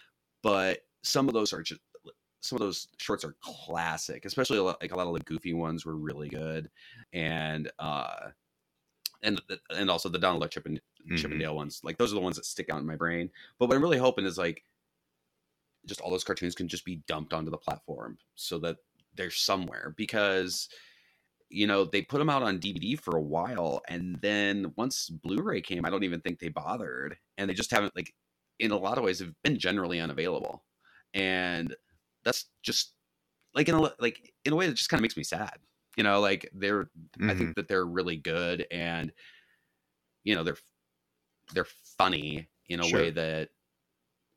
but 0.42 0.80
some 1.02 1.28
of 1.28 1.34
those 1.34 1.52
are 1.52 1.62
just 1.62 1.80
some 2.40 2.56
of 2.56 2.60
those 2.60 2.86
shorts 2.98 3.24
are 3.24 3.34
classic 3.40 4.24
especially 4.24 4.58
like 4.58 4.92
a 4.92 4.96
lot 4.96 5.06
of 5.06 5.14
the 5.14 5.20
goofy 5.20 5.54
ones 5.54 5.86
were 5.86 5.96
really 5.96 6.28
good. 6.28 6.68
And 7.12 7.70
uh 7.78 8.28
and 9.22 9.40
and 9.70 9.90
also 9.90 10.08
the 10.08 10.18
Donald 10.18 10.42
Duck 10.42 10.50
Chip 10.50 10.66
and 10.66 10.78
mm-hmm. 10.78 11.16
Chip 11.16 11.30
'n' 11.30 11.38
Dale 11.38 11.54
ones. 11.54 11.80
Like 11.82 11.98
those 11.98 12.12
are 12.12 12.16
the 12.16 12.20
ones 12.20 12.36
that 12.36 12.44
stick 12.44 12.70
out 12.70 12.80
in 12.80 12.86
my 12.86 12.96
brain. 12.96 13.30
But 13.58 13.68
what 13.68 13.76
I'm 13.76 13.82
really 13.82 13.98
hoping 13.98 14.24
is 14.24 14.38
like 14.38 14.62
just 15.86 16.00
all 16.00 16.10
those 16.10 16.24
cartoons 16.24 16.54
can 16.54 16.68
just 16.68 16.84
be 16.84 17.02
dumped 17.06 17.32
onto 17.32 17.50
the 17.50 17.56
platform 17.56 18.18
so 18.34 18.58
that 18.58 18.76
they're 19.14 19.30
somewhere 19.30 19.94
because 19.96 20.68
you 21.48 21.66
know 21.66 21.84
they 21.84 22.02
put 22.02 22.18
them 22.18 22.28
out 22.28 22.42
on 22.42 22.58
DVD 22.58 22.98
for 23.00 23.16
a 23.16 23.22
while 23.22 23.80
and 23.88 24.20
then 24.20 24.72
once 24.76 25.08
Blu-ray 25.08 25.60
came 25.60 25.86
I 25.86 25.90
don't 25.90 26.04
even 26.04 26.20
think 26.20 26.38
they 26.38 26.48
bothered 26.48 27.16
and 27.38 27.48
they 27.48 27.54
just 27.54 27.70
haven't 27.70 27.94
like 27.94 28.12
in 28.58 28.72
a 28.72 28.76
lot 28.76 28.98
of 28.98 29.04
ways 29.04 29.20
have 29.20 29.32
been 29.44 29.58
generally 29.58 30.00
unavailable 30.00 30.64
and 31.14 31.74
that's 32.24 32.46
just 32.62 32.94
like 33.54 33.68
in 33.68 33.76
a 33.76 33.80
like 34.00 34.34
in 34.44 34.52
a 34.52 34.56
way 34.56 34.66
that 34.66 34.74
just 34.74 34.90
kind 34.90 34.98
of 34.98 35.02
makes 35.02 35.16
me 35.16 35.22
sad 35.22 35.58
you 35.96 36.04
know 36.04 36.20
like 36.20 36.48
they're 36.54 36.84
mm-hmm. 36.84 37.30
i 37.30 37.34
think 37.34 37.56
that 37.56 37.68
they're 37.68 37.84
really 37.84 38.16
good 38.16 38.66
and 38.70 39.12
you 40.24 40.34
know 40.34 40.44
they're 40.44 40.58
they're 41.54 41.66
funny 41.98 42.48
in 42.68 42.80
a 42.80 42.84
sure. 42.84 43.00
way 43.00 43.10
that 43.10 43.48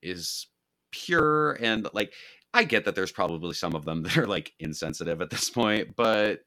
is 0.01 0.47
pure 0.91 1.53
and 1.61 1.87
like 1.93 2.13
i 2.53 2.63
get 2.63 2.85
that 2.85 2.95
there's 2.95 3.11
probably 3.11 3.53
some 3.53 3.75
of 3.75 3.85
them 3.85 4.03
that 4.03 4.17
are 4.17 4.27
like 4.27 4.53
insensitive 4.59 5.21
at 5.21 5.29
this 5.29 5.49
point 5.49 5.95
but 5.95 6.39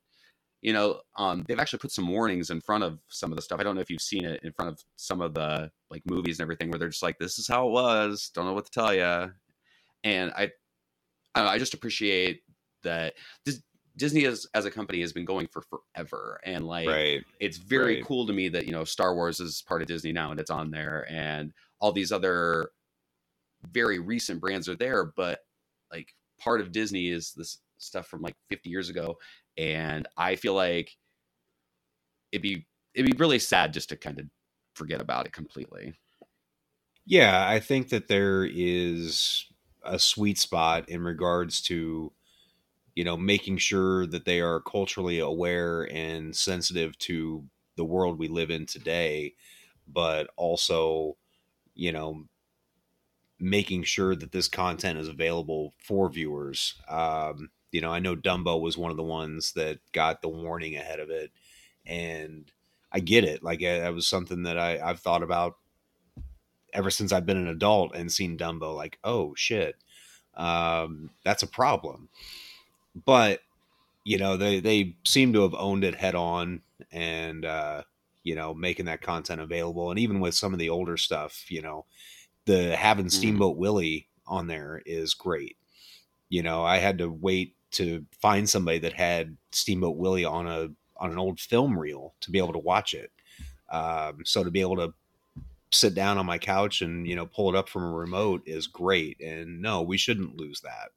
you 0.63 0.73
know 0.73 1.01
um 1.17 1.45
they've 1.47 1.61
actually 1.61 1.79
put 1.79 1.93
some 1.93 2.09
warnings 2.09 2.51
in 2.51 2.61
front 2.61 2.85
of 2.85 2.99
some 3.09 3.31
of 3.31 3.37
the 3.37 3.43
stuff 3.43 3.61
i 3.61 3.63
don't 3.63 3.75
know 3.75 3.81
if 3.81 3.91
you've 3.91 4.01
seen 4.01 4.25
it 4.25 4.41
in 4.43 4.53
front 4.53 4.71
of 4.71 4.81
some 4.97 5.21
of 5.21 5.35
the 5.35 5.71
like 5.91 6.03
movies 6.07 6.39
and 6.39 6.45
everything 6.45 6.71
where 6.71 6.79
they're 6.79 6.89
just 6.89 7.03
like 7.03 7.19
this 7.19 7.39
is 7.39 7.49
how 7.49 7.67
it 7.67 7.73
was 7.73 8.31
don't 8.35 8.47
know 8.47 8.53
what 8.53 8.65
to 8.65 8.71
tell 8.71 8.95
you 8.95 9.31
and 10.05 10.31
i 10.33 10.49
i 11.35 11.59
just 11.59 11.75
appreciate 11.75 12.43
that 12.85 13.15
this 13.45 13.61
Disney 13.97 14.25
as 14.25 14.47
as 14.55 14.65
a 14.65 14.71
company 14.71 15.01
has 15.01 15.13
been 15.13 15.25
going 15.25 15.47
for 15.49 15.63
forever, 15.63 16.41
and 16.45 16.67
like 16.67 16.89
right. 16.89 17.25
it's 17.41 17.59
very 17.59 17.97
right. 17.97 18.05
cool 18.05 18.27
to 18.27 18.33
me 18.33 18.49
that 18.49 18.67
you 18.67 18.73
know 18.73 18.85
Star 18.85 19.15
Wars 19.15 19.41
is 19.41 19.63
part 19.67 19.83
of 19.83 19.89
Disney 19.89 20.13
now 20.13 20.31
and 20.31 20.41
it's 20.41 20.51
on 20.51 20.71
there, 20.71 21.07
and 21.11 21.53
all 21.81 21.93
these 21.93 22.13
other 22.13 22.71
very 23.71 23.99
recent 23.99 24.41
brands 24.41 24.69
are 24.69 24.77
there, 24.77 25.13
but 25.17 25.41
like 25.93 26.15
part 26.41 26.61
of 26.61 26.73
Disney 26.73 27.09
is 27.09 27.33
this 27.37 27.59
stuff 27.79 28.07
from 28.07 28.23
like 28.23 28.35
50 28.49 28.71
years 28.71 28.89
ago, 28.89 29.19
and 29.57 30.09
I 30.17 30.37
feel 30.37 30.55
like 30.55 30.97
it'd 32.31 32.43
be 32.43 32.67
it'd 32.95 33.11
be 33.11 33.19
really 33.19 33.39
sad 33.39 33.73
just 33.73 33.91
to 33.91 33.97
kind 33.97 34.19
of 34.19 34.27
forget 34.75 35.01
about 35.01 35.27
it 35.27 35.33
completely. 35.33 35.95
Yeah, 37.05 37.47
I 37.49 37.61
think 37.61 37.89
that 37.91 38.09
there 38.09 38.45
is 38.45 39.47
a 39.85 39.99
sweet 39.99 40.39
spot 40.39 40.89
in 40.89 41.03
regards 41.03 41.61
to 41.63 42.13
you 42.95 43.05
know, 43.05 43.17
making 43.17 43.57
sure 43.59 44.07
that 44.07 44.25
they 44.25 44.41
are 44.41 44.61
culturally 44.61 45.19
aware 45.19 45.89
and 45.91 46.37
sensitive 46.37 46.99
to 46.99 47.45
the 47.77 47.85
world 47.85 48.19
we 48.19 48.29
live 48.29 48.51
in 48.51 48.67
today, 48.67 49.35
but 49.89 50.29
also, 50.37 51.17
you 51.75 51.91
know, 51.91 52.25
making 53.41 53.83
sure 53.83 54.15
that 54.15 54.33
this 54.33 54.47
content 54.47 54.99
is 54.99 55.09
available 55.09 55.73
for 55.79 56.09
viewers. 56.11 56.75
Um, 56.89 57.51
you 57.73 57.81
know, 57.81 57.91
I 57.91 57.99
know 57.99 58.15
Dumbo 58.15 58.61
was 58.61 58.77
one 58.77 58.91
of 58.91 58.99
the 58.99 59.03
ones 59.03 59.53
that 59.53 59.79
got 59.93 60.21
the 60.21 60.29
warning 60.29 60.77
ahead 60.77 61.01
of 61.01 61.09
it, 61.09 61.33
and 61.87 62.53
I 62.93 63.01
get 63.01 63.25
it. 63.25 63.43
Like 63.43 63.61
that 63.61 63.95
was 63.95 64.07
something 64.07 64.43
that 64.43 64.59
I, 64.59 64.79
I've 64.79 65.01
thought 65.01 65.23
about 65.23 65.57
ever 66.75 66.91
since 66.91 67.11
I've 67.11 67.27
been 67.27 67.39
an 67.39 67.49
adult 67.49 67.95
and 67.95 68.13
seen 68.13 68.37
Dumbo. 68.37 68.77
Like, 68.77 68.99
oh 69.03 69.35
shit, 69.35 69.77
um, 70.35 71.09
that's 71.25 71.43
a 71.43 71.47
problem 71.47 72.11
but 72.95 73.41
you 74.05 74.19
know 74.19 74.37
they 74.37 74.61
they 74.61 74.97
seem 75.05 75.33
to 75.33 75.43
have 75.43 75.55
owned 75.55 75.85
it 75.85 75.95
head 75.95 76.15
on 76.15 76.61
and 76.91 77.45
uh, 77.45 77.83
you 78.25 78.35
know 78.35 78.55
making 78.55 78.87
that 78.87 79.03
content 79.03 79.41
available 79.41 79.91
and 79.91 79.99
even 79.99 80.21
with 80.21 80.35
some 80.35 80.53
of 80.53 80.59
the 80.59 80.71
older 80.71 80.97
stuff 80.97 81.51
you 81.51 81.63
know 81.63 81.85
the 82.47 82.77
having 82.77 83.07
mm-hmm. 83.07 83.19
steamboat 83.19 83.57
mm. 83.57 83.61
willie 83.61 84.09
on 84.27 84.47
there 84.47 84.83
is 84.87 85.15
great 85.15 85.57
you 86.29 86.43
know 86.43 86.65
i 86.65 86.79
had 86.79 86.99
to 86.99 87.09
wait 87.11 87.55
to 87.71 88.05
find 88.21 88.49
somebody 88.49 88.79
that 88.79 88.93
had 88.93 89.37
steamboat 89.51 89.97
willie 89.97 90.25
on 90.25 90.47
a 90.47 90.69
on 90.97 91.11
an 91.11 91.19
old 91.19 91.41
film 91.41 91.79
reel 91.79 92.15
to 92.21 92.31
be 92.31 92.39
able 92.39 92.53
to 92.53 92.59
watch 92.59 92.95
it 92.95 93.11
um, 93.71 94.19
so 94.25 94.45
to 94.45 94.51
be 94.51 94.61
able 94.61 94.77
to 94.77 94.93
sit 95.71 95.95
down 95.95 96.19
on 96.19 96.27
my 96.27 96.39
couch 96.39 96.83
and 96.83 97.07
you 97.09 97.17
know 97.17 97.27
pull 97.27 97.49
it 97.49 97.57
up 97.57 97.69
from 97.69 97.83
a 97.83 97.91
remote 97.91 98.43
is 98.47 98.67
great 98.67 99.19
and 99.21 99.61
no 99.61 99.83
we 99.83 99.97
shouldn't 99.97 100.37
lose 100.37 100.61
that 100.61 100.91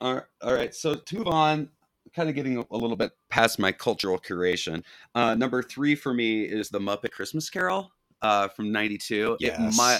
all 0.00 0.14
right, 0.14 0.24
all 0.42 0.54
right. 0.54 0.74
So 0.74 0.94
to 0.94 1.16
move 1.16 1.28
on, 1.28 1.68
kind 2.14 2.28
of 2.28 2.34
getting 2.34 2.56
a 2.56 2.76
little 2.76 2.96
bit 2.96 3.12
past 3.30 3.58
my 3.58 3.72
cultural 3.72 4.18
curation. 4.18 4.82
Uh, 5.14 5.34
number 5.34 5.62
three 5.62 5.94
for 5.94 6.14
me 6.14 6.44
is 6.44 6.68
the 6.68 6.78
Muppet 6.78 7.10
Christmas 7.10 7.50
Carol 7.50 7.92
uh, 8.22 8.48
from 8.48 8.72
'92. 8.72 9.36
Yes. 9.40 9.76
My, 9.76 9.98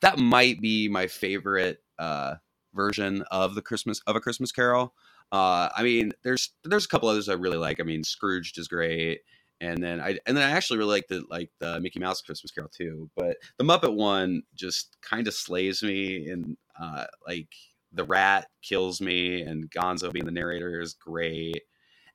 that 0.00 0.18
might 0.18 0.60
be 0.60 0.88
my 0.88 1.06
favorite 1.06 1.78
uh, 1.98 2.34
version 2.74 3.22
of 3.30 3.54
the 3.54 3.62
Christmas 3.62 4.00
of 4.06 4.16
a 4.16 4.20
Christmas 4.20 4.52
Carol. 4.52 4.94
Uh, 5.30 5.70
I 5.74 5.82
mean, 5.82 6.12
there's 6.22 6.52
there's 6.64 6.84
a 6.84 6.88
couple 6.88 7.08
others 7.08 7.28
I 7.28 7.34
really 7.34 7.58
like. 7.58 7.80
I 7.80 7.84
mean, 7.84 8.04
Scrooged 8.04 8.58
is 8.58 8.68
great, 8.68 9.20
and 9.60 9.82
then 9.82 10.00
I 10.00 10.18
and 10.26 10.36
then 10.36 10.48
I 10.48 10.50
actually 10.52 10.78
really 10.78 10.90
like 10.90 11.08
the 11.08 11.24
like 11.30 11.50
the 11.58 11.80
Mickey 11.80 12.00
Mouse 12.00 12.20
Christmas 12.20 12.50
Carol 12.50 12.70
too. 12.70 13.10
But 13.16 13.38
the 13.56 13.64
Muppet 13.64 13.94
one 13.94 14.42
just 14.54 14.96
kind 15.00 15.26
of 15.26 15.34
slays 15.34 15.82
me, 15.82 16.28
and 16.28 16.56
uh, 16.78 17.06
like 17.26 17.48
the 17.92 18.04
rat 18.04 18.48
kills 18.62 19.00
me, 19.00 19.42
and 19.42 19.70
Gonzo 19.70 20.12
being 20.12 20.24
the 20.24 20.30
narrator 20.30 20.80
is 20.80 20.94
great. 20.94 21.62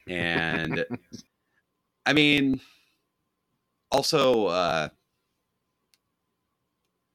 And 0.08 0.86
I 2.06 2.14
mean, 2.14 2.62
also, 3.92 4.48
uh, 4.48 4.90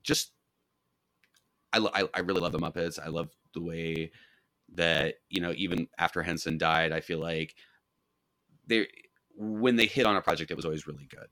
just 0.02 0.32
I, 1.72 1.78
I, 1.94 2.08
I 2.14 2.20
really 2.20 2.40
love 2.40 2.52
the 2.52 2.58
Muppets. 2.58 2.98
I 3.02 3.08
love 3.08 3.28
the 3.54 3.62
way 3.62 4.10
that 4.74 5.16
you 5.28 5.40
know 5.40 5.52
even 5.56 5.88
after 5.98 6.22
Henson 6.22 6.58
died, 6.58 6.92
I 6.92 7.00
feel 7.00 7.20
like 7.20 7.54
they 8.66 8.86
when 9.36 9.76
they 9.76 9.86
hit 9.86 10.06
on 10.06 10.16
a 10.16 10.22
project, 10.22 10.50
it 10.50 10.56
was 10.56 10.64
always 10.64 10.86
really 10.86 11.06
good. 11.06 11.28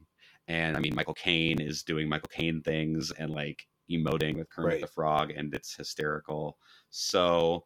And 0.49 0.76
I 0.76 0.80
mean, 0.80 0.94
Michael 0.94 1.14
Caine 1.14 1.60
is 1.60 1.82
doing 1.82 2.08
Michael 2.08 2.30
Caine 2.32 2.62
things, 2.62 3.12
and 3.12 3.30
like 3.30 3.66
emoting 3.90 4.37
with 4.37 4.50
Kermit 4.50 4.73
right. 4.73 4.80
the 4.80 4.87
Frog, 4.87 5.30
and 5.30 5.54
it's 5.54 5.75
hysterical. 5.75 6.59
So, 6.90 7.64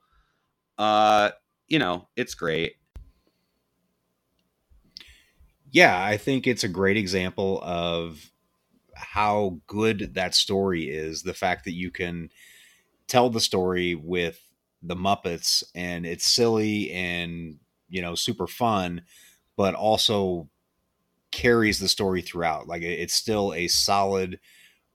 uh, 0.78 1.30
you 1.68 1.78
know, 1.78 2.08
it's 2.16 2.34
great. 2.34 2.76
yeah, 5.74 6.00
I 6.00 6.16
think 6.18 6.46
it's 6.46 6.62
a 6.62 6.68
great 6.68 6.96
example 6.96 7.60
of 7.64 8.30
how 8.94 9.58
good 9.66 10.14
that 10.14 10.36
story 10.36 10.84
is. 10.84 11.24
The 11.24 11.34
fact 11.34 11.64
that 11.64 11.72
you 11.72 11.90
can 11.90 12.30
tell 13.08 13.28
the 13.28 13.40
story 13.40 13.96
with 13.96 14.40
the 14.84 14.94
Muppets 14.94 15.64
and 15.74 16.06
it's 16.06 16.30
silly 16.30 16.92
and, 16.92 17.58
you 17.88 18.00
know, 18.00 18.14
super 18.14 18.46
fun, 18.46 19.02
but 19.56 19.74
also 19.74 20.48
carries 21.32 21.80
the 21.80 21.88
story 21.88 22.22
throughout. 22.22 22.68
Like 22.68 22.82
it's 22.82 23.14
still 23.14 23.52
a 23.52 23.66
solid 23.66 24.38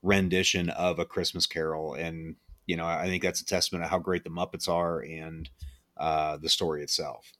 rendition 0.02 0.70
of 0.70 0.98
a 0.98 1.04
Christmas 1.04 1.46
Carol, 1.46 1.94
and 1.94 2.36
you 2.66 2.76
know 2.76 2.86
I 2.86 3.06
think 3.06 3.22
that's 3.22 3.40
a 3.40 3.46
testament 3.46 3.84
of 3.84 3.90
how 3.90 3.98
great 3.98 4.24
the 4.24 4.30
Muppets 4.30 4.68
are 4.68 5.00
and 5.00 5.48
uh, 5.96 6.36
the 6.38 6.48
story 6.48 6.82
itself. 6.82 7.32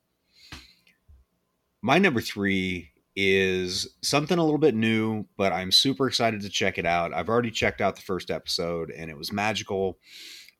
My 1.82 1.98
number 1.98 2.20
three 2.20 2.90
is 3.16 3.88
something 4.02 4.38
a 4.38 4.44
little 4.44 4.58
bit 4.58 4.74
new, 4.74 5.26
but 5.36 5.52
I'm 5.52 5.72
super 5.72 6.06
excited 6.06 6.42
to 6.42 6.48
check 6.48 6.78
it 6.78 6.86
out. 6.86 7.14
I've 7.14 7.28
already 7.28 7.50
checked 7.50 7.80
out 7.80 7.96
the 7.96 8.02
first 8.02 8.30
episode, 8.30 8.90
and 8.90 9.10
it 9.10 9.16
was 9.16 9.32
magical. 9.32 9.98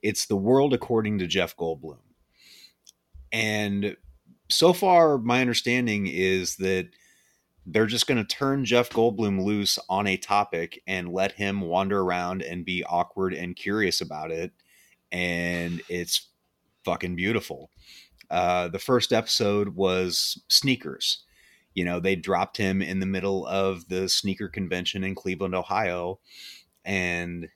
It's 0.02 0.26
the 0.26 0.36
world 0.36 0.72
according 0.72 1.18
to 1.18 1.26
Jeff 1.26 1.56
Goldblum, 1.56 1.98
and 3.32 3.96
so 4.48 4.72
far 4.72 5.18
my 5.18 5.40
understanding 5.40 6.06
is 6.06 6.56
that 6.56 6.88
they're 7.72 7.86
just 7.86 8.06
going 8.06 8.18
to 8.18 8.24
turn 8.24 8.64
Jeff 8.64 8.90
Goldblum 8.90 9.44
loose 9.44 9.78
on 9.88 10.06
a 10.06 10.16
topic 10.16 10.82
and 10.86 11.12
let 11.12 11.32
him 11.32 11.60
wander 11.60 12.00
around 12.00 12.42
and 12.42 12.64
be 12.64 12.84
awkward 12.84 13.32
and 13.32 13.54
curious 13.54 14.00
about 14.00 14.30
it. 14.30 14.52
And 15.12 15.80
it's 15.88 16.28
fucking 16.84 17.14
beautiful. 17.14 17.70
Uh, 18.28 18.68
the 18.68 18.78
first 18.78 19.12
episode 19.12 19.76
was 19.76 20.42
sneakers. 20.48 21.24
You 21.74 21.84
know, 21.84 22.00
they 22.00 22.16
dropped 22.16 22.56
him 22.56 22.82
in 22.82 22.98
the 22.98 23.06
middle 23.06 23.46
of 23.46 23.88
the 23.88 24.08
sneaker 24.08 24.48
convention 24.48 25.04
in 25.04 25.14
Cleveland, 25.14 25.54
Ohio, 25.54 26.18
and 26.84 27.48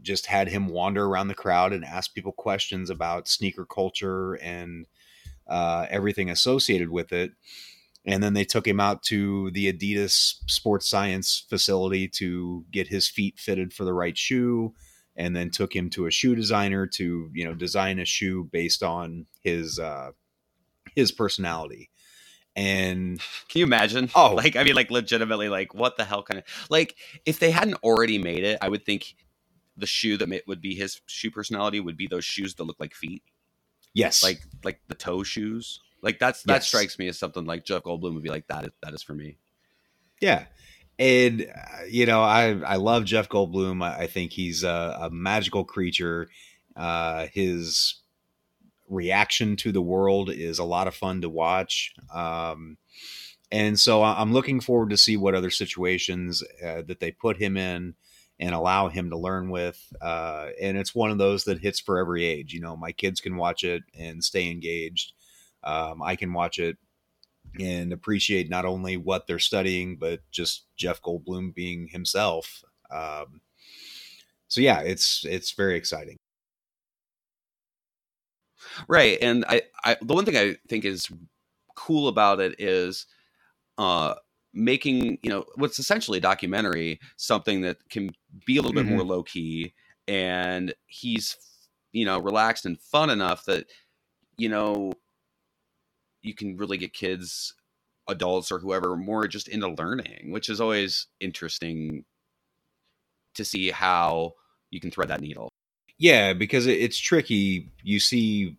just 0.00 0.26
had 0.26 0.48
him 0.48 0.68
wander 0.68 1.04
around 1.04 1.28
the 1.28 1.34
crowd 1.34 1.74
and 1.74 1.84
ask 1.84 2.14
people 2.14 2.32
questions 2.32 2.88
about 2.88 3.28
sneaker 3.28 3.66
culture 3.66 4.34
and 4.34 4.86
uh, 5.46 5.86
everything 5.90 6.30
associated 6.30 6.88
with 6.88 7.12
it 7.12 7.32
and 8.06 8.22
then 8.22 8.34
they 8.34 8.44
took 8.44 8.66
him 8.66 8.80
out 8.80 9.02
to 9.04 9.50
the 9.50 9.72
Adidas 9.72 10.34
Sports 10.46 10.88
Science 10.88 11.44
facility 11.48 12.08
to 12.08 12.64
get 12.70 12.88
his 12.88 13.08
feet 13.08 13.38
fitted 13.38 13.72
for 13.72 13.84
the 13.84 13.92
right 13.92 14.16
shoe 14.16 14.74
and 15.16 15.36
then 15.36 15.50
took 15.50 15.74
him 15.74 15.90
to 15.90 16.06
a 16.06 16.10
shoe 16.10 16.34
designer 16.34 16.86
to 16.86 17.30
you 17.34 17.44
know 17.44 17.54
design 17.54 17.98
a 17.98 18.04
shoe 18.04 18.48
based 18.50 18.82
on 18.82 19.26
his 19.42 19.78
uh 19.78 20.10
his 20.94 21.12
personality. 21.12 21.90
And 22.56 23.20
can 23.48 23.60
you 23.60 23.64
imagine? 23.64 24.10
Oh. 24.14 24.34
Like 24.36 24.56
i 24.56 24.64
mean 24.64 24.74
like 24.74 24.90
legitimately 24.90 25.48
like 25.48 25.74
what 25.74 25.96
the 25.96 26.04
hell 26.04 26.22
kind 26.22 26.38
of 26.38 26.44
like 26.70 26.96
if 27.26 27.38
they 27.38 27.50
hadn't 27.50 27.78
already 27.82 28.18
made 28.18 28.42
it 28.44 28.58
i 28.62 28.68
would 28.68 28.84
think 28.84 29.14
the 29.80 29.86
shoe 29.86 30.16
that 30.16 30.42
would 30.46 30.60
be 30.60 30.74
his 30.74 31.00
shoe 31.06 31.30
personality 31.30 31.80
would 31.80 31.96
be 31.96 32.06
those 32.06 32.24
shoes 32.24 32.54
that 32.54 32.64
look 32.64 32.78
like 32.78 32.94
feet. 32.94 33.22
Yes. 33.94 34.22
Like 34.22 34.40
like 34.62 34.80
the 34.88 34.94
toe 34.94 35.22
shoes 35.22 35.80
like 36.02 36.18
that's 36.18 36.42
that 36.44 36.54
yes. 36.54 36.66
strikes 36.66 36.98
me 36.98 37.08
as 37.08 37.18
something 37.18 37.44
like 37.44 37.64
Jeff 37.64 37.82
Goldblum 37.82 38.14
would 38.14 38.22
be 38.22 38.30
like 38.30 38.46
that. 38.48 38.64
Is, 38.64 38.70
that 38.82 38.94
is 38.94 39.02
for 39.02 39.14
me. 39.14 39.36
Yeah, 40.20 40.46
and 40.98 41.42
uh, 41.42 41.84
you 41.88 42.06
know 42.06 42.22
I 42.22 42.58
I 42.60 42.76
love 42.76 43.04
Jeff 43.04 43.28
Goldblum. 43.28 43.82
I, 43.82 44.04
I 44.04 44.06
think 44.06 44.32
he's 44.32 44.64
a, 44.64 44.98
a 45.02 45.10
magical 45.10 45.64
creature. 45.64 46.28
Uh, 46.76 47.26
his 47.32 47.96
reaction 48.88 49.56
to 49.56 49.72
the 49.72 49.82
world 49.82 50.30
is 50.30 50.58
a 50.58 50.64
lot 50.64 50.88
of 50.88 50.94
fun 50.94 51.20
to 51.20 51.28
watch. 51.28 51.94
Um, 52.12 52.76
and 53.52 53.78
so 53.78 54.02
I'm 54.02 54.32
looking 54.32 54.60
forward 54.60 54.90
to 54.90 54.96
see 54.96 55.16
what 55.16 55.34
other 55.34 55.50
situations 55.50 56.42
uh, 56.64 56.82
that 56.86 57.00
they 57.00 57.10
put 57.10 57.36
him 57.36 57.56
in 57.56 57.94
and 58.38 58.54
allow 58.54 58.88
him 58.88 59.10
to 59.10 59.18
learn 59.18 59.50
with. 59.50 59.92
Uh, 60.00 60.48
and 60.60 60.76
it's 60.76 60.94
one 60.94 61.10
of 61.10 61.18
those 61.18 61.44
that 61.44 61.60
hits 61.60 61.80
for 61.80 61.98
every 61.98 62.24
age. 62.24 62.52
You 62.52 62.60
know, 62.60 62.76
my 62.76 62.92
kids 62.92 63.20
can 63.20 63.36
watch 63.36 63.64
it 63.64 63.82
and 63.98 64.24
stay 64.24 64.50
engaged 64.50 65.12
um, 65.62 66.02
I 66.02 66.16
can 66.16 66.32
watch 66.32 66.58
it 66.58 66.76
and 67.58 67.92
appreciate 67.92 68.48
not 68.48 68.64
only 68.64 68.96
what 68.96 69.26
they're 69.26 69.38
studying, 69.38 69.96
but 69.96 70.20
just 70.30 70.66
Jeff 70.76 71.02
Goldblum 71.02 71.54
being 71.54 71.88
himself. 71.88 72.62
Um, 72.90 73.40
so 74.48 74.60
yeah, 74.60 74.80
it's 74.80 75.24
it's 75.24 75.52
very 75.52 75.76
exciting. 75.76 76.16
Right, 78.88 79.18
and 79.20 79.44
I, 79.48 79.62
I 79.84 79.96
the 80.02 80.14
one 80.14 80.24
thing 80.24 80.36
I 80.36 80.56
think 80.68 80.84
is 80.84 81.08
cool 81.76 82.08
about 82.08 82.40
it 82.40 82.56
is 82.58 83.06
uh, 83.78 84.14
making 84.52 85.18
you 85.22 85.30
know 85.30 85.44
what's 85.56 85.78
essentially 85.78 86.18
a 86.18 86.22
documentary 86.22 87.00
something 87.16 87.62
that 87.62 87.78
can 87.90 88.10
be 88.46 88.56
a 88.56 88.62
little 88.62 88.76
mm-hmm. 88.76 88.88
bit 88.88 88.96
more 88.96 89.04
low 89.04 89.22
key, 89.22 89.74
and 90.08 90.74
he's 90.86 91.36
you 91.92 92.04
know 92.04 92.18
relaxed 92.18 92.66
and 92.66 92.80
fun 92.80 93.10
enough 93.10 93.44
that 93.46 93.66
you 94.36 94.48
know 94.48 94.92
you 96.22 96.34
can 96.34 96.56
really 96.56 96.76
get 96.76 96.92
kids 96.92 97.54
adults 98.08 98.50
or 98.50 98.58
whoever 98.58 98.96
more 98.96 99.28
just 99.28 99.46
into 99.46 99.68
learning 99.68 100.30
which 100.32 100.48
is 100.48 100.60
always 100.60 101.06
interesting 101.20 102.04
to 103.34 103.44
see 103.44 103.70
how 103.70 104.34
you 104.70 104.80
can 104.80 104.90
thread 104.90 105.08
that 105.08 105.20
needle. 105.20 105.48
Yeah 105.98 106.32
because 106.32 106.66
it's 106.66 106.98
tricky. 106.98 107.70
You 107.82 108.00
see 108.00 108.56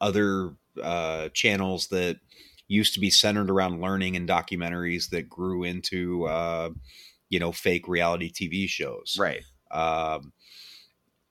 other 0.00 0.54
uh, 0.82 1.28
channels 1.30 1.88
that 1.88 2.18
used 2.68 2.94
to 2.94 3.00
be 3.00 3.10
centered 3.10 3.50
around 3.50 3.80
learning 3.80 4.16
and 4.16 4.28
documentaries 4.28 5.10
that 5.10 5.28
grew 5.28 5.64
into 5.64 6.24
uh, 6.26 6.70
you 7.28 7.38
know 7.38 7.52
fake 7.52 7.88
reality 7.88 8.30
tv 8.30 8.68
shows. 8.68 9.16
Right. 9.18 9.42
Um, 9.70 10.32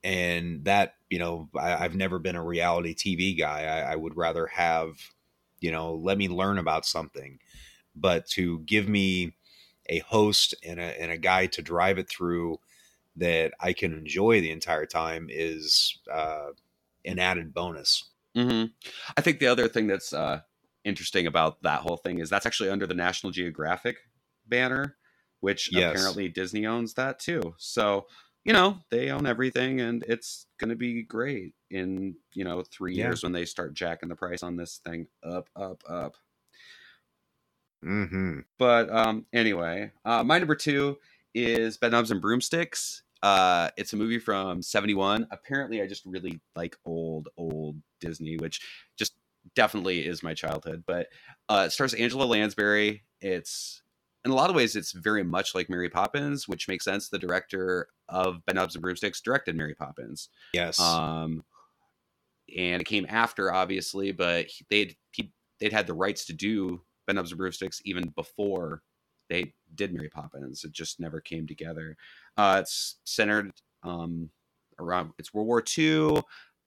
and 0.03 0.65
that 0.65 0.95
you 1.09 1.19
know 1.19 1.49
I, 1.59 1.77
have 1.77 1.95
never 1.95 2.17
been 2.17 2.35
a 2.35 2.43
reality 2.43 2.95
tv 2.95 3.37
guy. 3.37 3.63
I, 3.63 3.93
I 3.93 3.95
would 3.95 4.17
rather 4.17 4.47
have 4.47 4.95
you 5.62 5.71
know 5.71 5.93
let 5.93 6.17
me 6.17 6.28
learn 6.28 6.58
about 6.58 6.86
something 6.86 7.39
but 7.95 8.26
to 8.26 8.60
give 8.60 8.89
me 8.89 9.34
a 9.88 10.00
host 10.00 10.54
and 10.65 10.80
a, 10.80 11.02
and 11.02 11.12
a 11.12 11.17
guy 11.17 11.45
to 11.45 11.62
drive 11.62 11.97
it 11.97 12.10
through 12.10 12.58
that 13.15 13.54
i 13.60 13.71
can 13.71 13.93
enjoy 13.93 14.41
the 14.41 14.52
entire 14.52 14.86
time 14.86 15.28
is 15.30 16.00
uh, 16.12 16.47
an 17.06 17.19
added 17.19 17.54
bonus 17.54 18.10
mm-hmm. 18.36 18.65
i 19.15 19.21
think 19.21 19.39
the 19.39 19.47
other 19.47 19.67
thing 19.67 19.88
that's 19.88 20.12
uh, 20.12 20.41
interesting 20.84 21.28
about 21.28 21.62
that 21.62 21.82
whole 21.82 21.97
thing 21.97 22.19
is 22.19 22.30
that's 22.30 22.45
actually 22.45 22.69
under 22.69 22.88
the 22.88 22.93
national 22.93 23.32
geographic 23.32 23.97
banner 24.47 24.97
which 25.39 25.69
yes. 25.71 25.91
apparently 25.91 26.28
disney 26.28 26.65
owns 26.65 26.95
that 26.95 27.19
too 27.19 27.54
so 27.58 28.06
you 28.43 28.54
know 28.54 28.77
they 28.89 29.10
own 29.10 29.25
everything 29.25 29.82
and 29.82 30.04
it's 30.08 30.47
going 30.60 30.69
to 30.69 30.75
be 30.75 31.04
great 31.04 31.54
in 31.69 32.15
you 32.34 32.43
know 32.43 32.63
three 32.63 32.95
yeah. 32.95 33.06
years 33.06 33.23
when 33.23 33.32
they 33.32 33.45
start 33.45 33.73
jacking 33.73 34.10
the 34.10 34.15
price 34.15 34.43
on 34.43 34.56
this 34.56 34.82
thing 34.86 35.08
up 35.23 35.49
up 35.56 35.84
up 35.88 36.15
mm-hmm. 37.86 38.39
but 38.58 38.89
um 38.89 39.25
anyway 39.34 39.91
uh 40.06 40.23
my 40.23 40.38
number 40.38 40.56
two 40.56 40.97
is 41.34 41.77
bedknobs 41.77 42.12
and 42.12 42.21
broomsticks 42.21 43.04
uh 43.23 43.69
it's 43.77 43.93
a 43.93 43.97
movie 43.97 44.19
from 44.19 44.62
71 44.62 45.27
apparently 45.32 45.82
i 45.82 45.88
just 45.88 46.06
really 46.06 46.41
like 46.56 46.75
old 46.86 47.30
old 47.38 47.77
disney 47.99 48.38
which 48.38 48.62
just 48.97 49.13
definitely 49.56 50.06
is 50.06 50.23
my 50.23 50.34
childhood 50.34 50.84
but 50.86 51.08
uh 51.49 51.63
it 51.67 51.71
stars 51.71 51.93
angela 51.93 52.25
lansbury 52.25 53.04
it's 53.21 53.82
in 54.23 54.31
a 54.31 54.36
lot 54.36 54.49
of 54.49 54.55
ways, 54.55 54.75
it's 54.75 54.91
very 54.91 55.23
much 55.23 55.55
like 55.55 55.69
Mary 55.69 55.89
Poppins, 55.89 56.47
which 56.47 56.67
makes 56.67 56.86
sense. 56.86 57.10
The 57.10 57.17
director 57.17 57.88
of 58.07 58.41
Bedknobs 58.45 58.75
and 58.75 58.81
Broomsticks 58.81 59.21
directed 59.21 59.55
Mary 59.55 59.73
Poppins. 59.73 60.29
Yes. 60.53 60.79
Um, 60.79 61.43
and 62.55 62.81
it 62.81 62.86
came 62.86 63.05
after, 63.10 63.51
obviously, 63.51 64.12
but 64.12 64.47
they'd 64.69 64.95
he, 65.12 65.31
they'd 65.60 65.73
had 65.73 65.88
the 65.88 65.93
rights 65.93 66.25
to 66.25 66.34
do 66.34 66.81
Bedknobs 67.10 67.29
and 67.29 67.38
Broomsticks 67.38 67.81
even 67.86 68.10
before 68.15 68.84
they 69.29 69.53
did 69.75 69.93
Mary 69.93 70.10
Poppins. 70.10 70.63
It 70.63 70.71
just 70.71 70.99
never 70.99 71.19
came 71.21 71.47
together. 71.47 71.95
Uh, 72.38 72.57
it's 72.62 72.97
centered 73.05 73.51
um, 73.84 74.29
around 74.77 75.12
it's 75.17 75.34
World 75.34 75.47
War 75.47 75.63
II, 75.77 76.21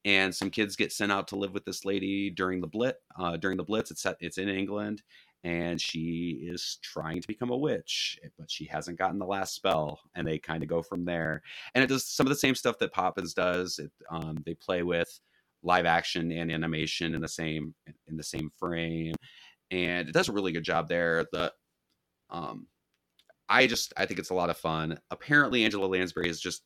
and 0.05 0.35
some 0.35 0.51
kids 0.51 0.75
get 0.75 0.93
sent 0.93 1.13
out 1.13 1.29
to 1.29 1.37
live 1.37 1.53
with 1.53 1.65
this 1.65 1.85
lady 1.85 2.31
during 2.31 2.61
the 2.61 2.67
Blitz. 2.67 2.99
Uh, 3.19 3.37
during 3.37 3.57
the 3.57 3.65
Blitz, 3.65 3.91
it's 3.91 4.03
set, 4.03 4.17
it's 4.21 4.39
in 4.39 4.49
England, 4.49 5.03
and 5.45 5.79
she 5.79 6.41
is 6.43 6.79
trying 6.83 7.21
to 7.21 7.29
become 7.29 7.51
a 7.51 7.57
witch, 7.57 8.19
but 8.39 8.51
she 8.51 8.65
hasn't 8.65 8.99
gotten 8.99 9.19
the 9.19 9.27
last 9.27 9.55
spell, 9.55 10.01
and 10.15 10.27
they 10.27 10.39
kind 10.39 10.63
of 10.63 10.71
go 10.71 10.83
from 10.83 11.05
there. 11.05 11.43
And 11.75 11.85
it 11.85 11.87
does 11.89 12.07
some 12.07 12.27
of 12.27 12.31
the 12.31 12.37
same 12.37 12.55
stuff 12.55 12.79
that 12.79 12.93
Poppins 12.93 13.35
does. 13.35 13.79
It, 13.79 13.93
um, 14.11 14.39
they 14.47 14.55
play 14.55 14.83
with 14.83 15.21
live 15.63 15.85
action 15.85 16.33
and 16.33 16.51
animation 16.51 17.15
in 17.15 17.21
the 17.21 17.29
same 17.29 17.75
in 18.09 18.17
the 18.17 18.23
same 18.23 18.51
frame, 18.59 19.15
and 19.71 20.09
it 20.09 20.13
does 20.13 20.31
a 20.31 20.33
really 20.33 20.53
good 20.53 20.65
job 20.65 20.89
there. 20.89 21.27
The 21.31 21.53
um, 22.31 22.67
I 23.49 23.67
just 23.67 23.93
I 23.99 24.07
think 24.07 24.19
it's 24.19 24.31
a 24.31 24.35
lot 24.35 24.51
of 24.51 24.57
fun. 24.57 24.99
Apparently, 25.11 25.65
Angela 25.65 25.87
Lansbury 25.87 26.29
has 26.29 26.41
just 26.41 26.63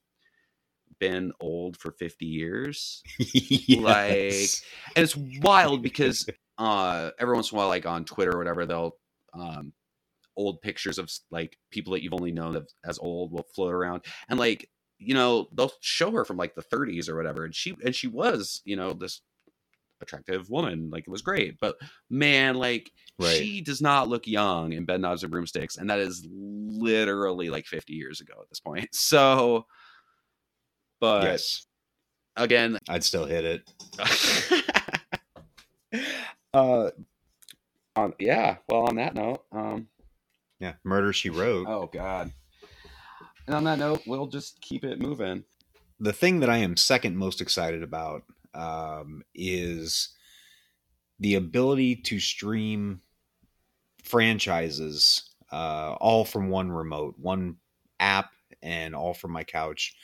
been 1.00 1.32
old 1.40 1.76
for 1.76 1.92
50 1.92 2.26
years. 2.26 3.02
yes. 3.18 3.80
Like, 3.80 4.96
and 4.96 5.04
it's 5.04 5.16
wild 5.42 5.82
because 5.82 6.26
uh, 6.58 7.10
every 7.18 7.34
once 7.34 7.52
in 7.52 7.56
a 7.56 7.58
while, 7.58 7.68
like 7.68 7.86
on 7.86 8.04
Twitter 8.04 8.34
or 8.34 8.38
whatever, 8.38 8.66
they'll 8.66 8.96
um, 9.32 9.72
old 10.36 10.60
pictures 10.62 10.98
of 10.98 11.10
like 11.30 11.58
people 11.70 11.92
that 11.92 12.02
you've 12.02 12.14
only 12.14 12.32
known 12.32 12.64
as 12.84 12.98
old 12.98 13.32
will 13.32 13.46
float 13.54 13.72
around. 13.72 14.04
And 14.28 14.38
like 14.38 14.68
you 14.98 15.14
know 15.14 15.48
they'll 15.52 15.72
show 15.80 16.10
her 16.12 16.24
from 16.24 16.36
like 16.36 16.54
the 16.54 16.62
30s 16.62 17.08
or 17.08 17.16
whatever 17.16 17.44
and 17.44 17.54
she 17.54 17.76
and 17.84 17.94
she 17.94 18.08
was 18.08 18.62
you 18.64 18.74
know 18.74 18.92
this 18.92 19.20
attractive 20.00 20.50
woman 20.50 20.90
like 20.90 21.04
it 21.06 21.10
was 21.10 21.22
great. 21.22 21.58
But 21.60 21.76
man 22.08 22.54
like 22.54 22.90
right. 23.18 23.36
she 23.36 23.60
does 23.60 23.80
not 23.80 24.08
look 24.08 24.26
young 24.26 24.72
in 24.72 24.86
Bedknobs 24.86 25.22
and 25.22 25.30
Broomsticks 25.30 25.76
and 25.76 25.90
that 25.90 25.98
is 25.98 26.26
literally 26.30 27.50
like 27.50 27.66
50 27.66 27.92
years 27.92 28.20
ago 28.20 28.34
at 28.40 28.48
this 28.48 28.60
point. 28.60 28.88
So 28.92 29.66
but 31.00 31.22
yes. 31.22 31.66
again 32.34 32.76
i'd 32.88 33.04
still 33.04 33.24
hit 33.24 33.44
it 33.44 33.70
uh 36.54 36.90
on 37.96 38.14
yeah 38.18 38.56
well 38.68 38.88
on 38.88 38.96
that 38.96 39.14
note 39.14 39.44
um 39.52 39.88
yeah 40.60 40.74
murder 40.84 41.12
she 41.12 41.30
wrote. 41.30 41.66
oh 41.68 41.88
god. 41.92 42.32
And 43.46 43.54
on 43.54 43.64
that 43.64 43.78
note 43.78 44.02
we'll 44.06 44.26
just 44.26 44.60
keep 44.60 44.84
it 44.84 45.00
moving. 45.00 45.44
The 46.00 46.12
thing 46.12 46.40
that 46.40 46.50
i 46.50 46.58
am 46.58 46.76
second 46.76 47.16
most 47.16 47.40
excited 47.40 47.82
about 47.82 48.22
um, 48.54 49.22
is 49.34 50.10
the 51.20 51.34
ability 51.34 51.96
to 51.96 52.20
stream 52.20 53.00
franchises 54.04 55.30
uh, 55.52 55.96
all 56.00 56.24
from 56.24 56.48
one 56.48 56.70
remote 56.70 57.14
one 57.18 57.56
app 58.00 58.30
and 58.62 58.94
all 58.94 59.14
from 59.14 59.32
my 59.32 59.44
couch 59.44 59.94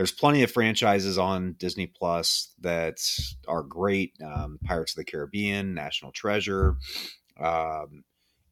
there's 0.00 0.12
plenty 0.12 0.42
of 0.42 0.50
franchises 0.50 1.18
on 1.18 1.56
Disney 1.58 1.86
Plus 1.86 2.54
that 2.62 3.02
are 3.46 3.62
great. 3.62 4.14
Um, 4.24 4.58
Pirates 4.64 4.92
of 4.92 4.96
the 4.96 5.04
Caribbean, 5.04 5.74
National 5.74 6.10
Treasure. 6.10 6.76
Um, 7.38 8.04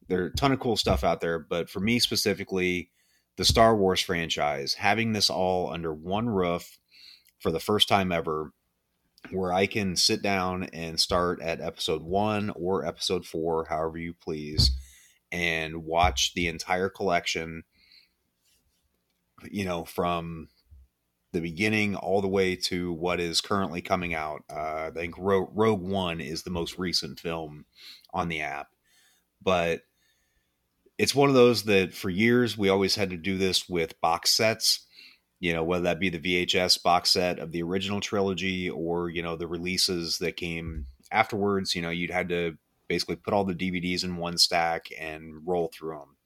there 0.07 0.21
are 0.21 0.27
a 0.27 0.33
ton 0.35 0.51
of 0.51 0.59
cool 0.59 0.77
stuff 0.77 1.03
out 1.03 1.21
there, 1.21 1.39
but 1.39 1.67
for 1.67 1.79
me 1.79 1.97
specifically, 1.97 2.91
the 3.37 3.45
Star 3.45 3.75
Wars 3.75 3.99
franchise, 3.99 4.75
having 4.75 5.13
this 5.13 5.31
all 5.31 5.73
under 5.73 5.91
one 5.91 6.29
roof 6.29 6.77
for 7.39 7.51
the 7.51 7.59
first 7.59 7.87
time 7.89 8.11
ever, 8.11 8.51
where 9.31 9.51
I 9.51 9.65
can 9.65 9.95
sit 9.95 10.21
down 10.21 10.65
and 10.65 10.99
start 10.99 11.41
at 11.41 11.61
episode 11.61 12.03
one 12.03 12.51
or 12.51 12.85
episode 12.85 13.25
four, 13.25 13.65
however 13.65 13.97
you 13.97 14.13
please, 14.13 14.69
and 15.31 15.83
watch 15.83 16.35
the 16.35 16.47
entire 16.47 16.89
collection, 16.89 17.63
you 19.49 19.65
know, 19.65 19.83
from 19.83 20.49
the 21.31 21.41
beginning 21.41 21.95
all 21.95 22.21
the 22.21 22.27
way 22.27 22.55
to 22.55 22.91
what 22.93 23.19
is 23.19 23.41
currently 23.41 23.81
coming 23.81 24.13
out. 24.13 24.43
Uh, 24.49 24.87
I 24.87 24.91
think 24.93 25.15
Rogue, 25.17 25.49
Rogue 25.53 25.81
One 25.81 26.21
is 26.21 26.43
the 26.43 26.49
most 26.49 26.77
recent 26.77 27.19
film 27.19 27.65
on 28.13 28.29
the 28.29 28.41
app, 28.41 28.69
but 29.41 29.81
it's 30.97 31.15
one 31.15 31.29
of 31.29 31.35
those 31.35 31.63
that 31.63 31.93
for 31.93 32.09
years 32.09 32.57
we 32.57 32.69
always 32.69 32.95
had 32.95 33.11
to 33.11 33.17
do 33.17 33.37
this 33.37 33.69
with 33.69 33.99
box 34.01 34.31
sets. 34.31 34.85
You 35.39 35.53
know, 35.53 35.63
whether 35.63 35.83
that 35.83 36.01
be 36.01 36.09
the 36.09 36.19
VHS 36.45 36.83
box 36.83 37.11
set 37.11 37.39
of 37.39 37.53
the 37.53 37.63
original 37.63 38.01
trilogy 38.01 38.69
or 38.69 39.09
you 39.09 39.21
know 39.21 39.37
the 39.37 39.47
releases 39.47 40.17
that 40.17 40.35
came 40.35 40.87
afterwards. 41.11 41.75
You 41.75 41.81
know, 41.81 41.89
you'd 41.89 42.11
had 42.11 42.29
to 42.29 42.57
basically 42.87 43.15
put 43.15 43.33
all 43.33 43.45
the 43.45 43.55
DVDs 43.55 44.03
in 44.03 44.17
one 44.17 44.37
stack 44.37 44.87
and 44.99 45.47
roll 45.47 45.71
through 45.73 45.99
them. 45.99 46.17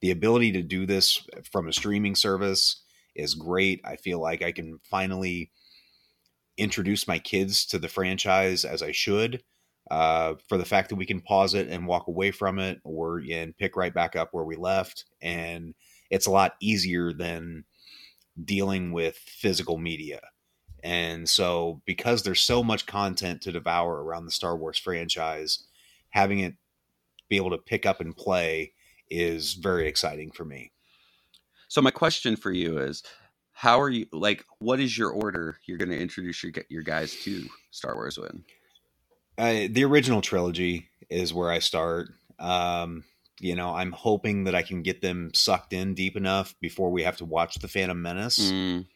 The 0.00 0.12
ability 0.12 0.52
to 0.52 0.62
do 0.62 0.86
this 0.86 1.26
from 1.50 1.68
a 1.68 1.72
streaming 1.72 2.14
service 2.14 2.82
is 3.18 3.34
great. 3.34 3.80
I 3.84 3.96
feel 3.96 4.20
like 4.20 4.42
I 4.42 4.52
can 4.52 4.78
finally 4.84 5.50
introduce 6.56 7.06
my 7.06 7.18
kids 7.18 7.66
to 7.66 7.78
the 7.78 7.88
franchise 7.88 8.64
as 8.64 8.82
I 8.82 8.92
should. 8.92 9.42
Uh, 9.90 10.34
for 10.48 10.58
the 10.58 10.66
fact 10.66 10.90
that 10.90 10.96
we 10.96 11.06
can 11.06 11.20
pause 11.20 11.54
it 11.54 11.66
and 11.68 11.86
walk 11.86 12.08
away 12.08 12.30
from 12.30 12.58
it, 12.58 12.78
or 12.84 13.22
and 13.30 13.56
pick 13.56 13.74
right 13.74 13.94
back 13.94 14.16
up 14.16 14.28
where 14.32 14.44
we 14.44 14.54
left, 14.54 15.06
and 15.22 15.74
it's 16.10 16.26
a 16.26 16.30
lot 16.30 16.56
easier 16.60 17.10
than 17.12 17.64
dealing 18.44 18.92
with 18.92 19.16
physical 19.16 19.78
media. 19.78 20.20
And 20.84 21.26
so, 21.26 21.80
because 21.86 22.22
there's 22.22 22.40
so 22.40 22.62
much 22.62 22.86
content 22.86 23.40
to 23.42 23.52
devour 23.52 24.02
around 24.04 24.26
the 24.26 24.30
Star 24.30 24.58
Wars 24.58 24.78
franchise, 24.78 25.66
having 26.10 26.40
it 26.40 26.54
be 27.30 27.36
able 27.36 27.50
to 27.50 27.58
pick 27.58 27.86
up 27.86 28.00
and 28.00 28.16
play 28.16 28.72
is 29.10 29.54
very 29.54 29.88
exciting 29.88 30.30
for 30.30 30.44
me. 30.44 30.70
So 31.68 31.82
my 31.82 31.90
question 31.90 32.36
for 32.36 32.50
you 32.50 32.78
is, 32.78 33.02
how 33.52 33.80
are 33.80 33.90
you 33.90 34.06
like? 34.12 34.44
What 34.58 34.80
is 34.80 34.96
your 34.96 35.10
order? 35.10 35.58
You're 35.66 35.78
going 35.78 35.90
to 35.90 36.00
introduce 36.00 36.42
your 36.42 36.52
your 36.68 36.82
guys 36.82 37.14
to 37.24 37.46
Star 37.70 37.94
Wars 37.94 38.16
with? 38.18 38.36
Uh, 39.36 39.68
the 39.70 39.84
original 39.84 40.20
trilogy 40.20 40.88
is 41.10 41.34
where 41.34 41.50
I 41.50 41.58
start. 41.58 42.08
Um, 42.38 43.04
you 43.40 43.54
know, 43.54 43.74
I'm 43.74 43.92
hoping 43.92 44.44
that 44.44 44.54
I 44.54 44.62
can 44.62 44.82
get 44.82 45.02
them 45.02 45.30
sucked 45.34 45.72
in 45.72 45.94
deep 45.94 46.16
enough 46.16 46.54
before 46.60 46.90
we 46.90 47.02
have 47.02 47.16
to 47.18 47.24
watch 47.24 47.56
the 47.56 47.68
Phantom 47.68 48.00
Menace. 48.00 48.50
Mm. 48.50 48.86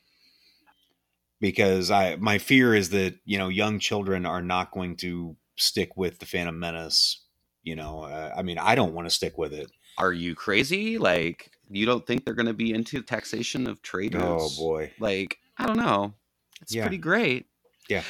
Because 1.41 1.91
I 1.91 2.17
my 2.17 2.39
fear 2.39 2.75
is 2.75 2.91
that 2.91 3.17
you 3.25 3.39
know 3.39 3.49
young 3.49 3.79
children 3.79 4.25
are 4.25 4.43
not 4.43 4.71
going 4.71 4.97
to 4.99 5.37
stick 5.57 5.97
with 5.97 6.19
the 6.19 6.27
Phantom 6.27 6.59
Menace. 6.59 7.21
You 7.63 7.77
know, 7.77 8.03
uh, 8.03 8.33
I 8.37 8.43
mean, 8.43 8.59
I 8.59 8.75
don't 8.75 8.95
want 8.95 9.07
to 9.07 9.15
stick 9.15 9.39
with 9.39 9.53
it. 9.53 9.71
Are 9.99 10.13
you 10.13 10.35
crazy? 10.35 10.99
Like, 10.99 11.51
you 11.79 11.87
don't 11.87 12.07
think 12.07 12.25
they're 12.25 12.35
going 12.35 12.47
to 12.47 12.55
be 12.55 12.73
into 12.73 13.03
taxation 13.03 13.67
of 13.67 13.83
traders? 13.83 14.23
Oh 14.25 14.51
boy! 14.57 14.93
Like 14.99 15.39
I 15.59 15.67
don't 15.67 15.77
know. 15.77 16.15
It's 16.61 16.75
yeah. 16.75 16.83
pretty 16.83 16.99
great. 16.99 17.47
Yeah. 17.89 18.03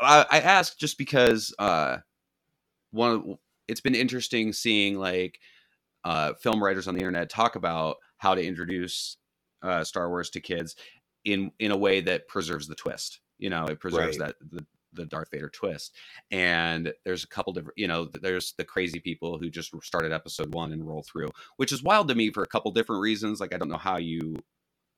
I, 0.00 0.26
I 0.30 0.40
asked 0.40 0.78
just 0.78 0.98
because 0.98 1.54
uh, 1.58 1.98
one. 2.90 3.36
It's 3.66 3.80
been 3.80 3.94
interesting 3.94 4.52
seeing 4.52 4.98
like 4.98 5.38
uh, 6.04 6.34
film 6.34 6.62
writers 6.62 6.86
on 6.86 6.94
the 6.94 7.00
internet 7.00 7.30
talk 7.30 7.56
about 7.56 7.96
how 8.18 8.34
to 8.34 8.44
introduce 8.44 9.16
uh, 9.62 9.82
Star 9.84 10.08
Wars 10.10 10.30
to 10.30 10.40
kids 10.40 10.76
in 11.24 11.50
in 11.58 11.70
a 11.70 11.76
way 11.76 12.00
that 12.02 12.28
preserves 12.28 12.68
the 12.68 12.74
twist. 12.74 13.20
You 13.38 13.50
know, 13.50 13.66
it 13.66 13.80
preserves 13.80 14.18
right. 14.18 14.28
that 14.28 14.36
the, 14.50 14.66
the 14.94 15.06
Darth 15.06 15.30
Vader 15.30 15.48
twist. 15.48 15.94
And 16.30 16.92
there's 17.04 17.24
a 17.24 17.28
couple 17.28 17.52
different, 17.52 17.78
you 17.78 17.88
know, 17.88 18.08
there's 18.20 18.54
the 18.56 18.64
crazy 18.64 19.00
people 19.00 19.38
who 19.38 19.50
just 19.50 19.72
started 19.82 20.12
episode 20.12 20.54
one 20.54 20.72
and 20.72 20.86
roll 20.86 21.02
through, 21.02 21.30
which 21.56 21.72
is 21.72 21.82
wild 21.82 22.08
to 22.08 22.14
me 22.14 22.30
for 22.30 22.42
a 22.42 22.48
couple 22.48 22.70
different 22.70 23.02
reasons. 23.02 23.40
Like 23.40 23.54
I 23.54 23.58
don't 23.58 23.68
know 23.68 23.76
how 23.76 23.98
you 23.98 24.36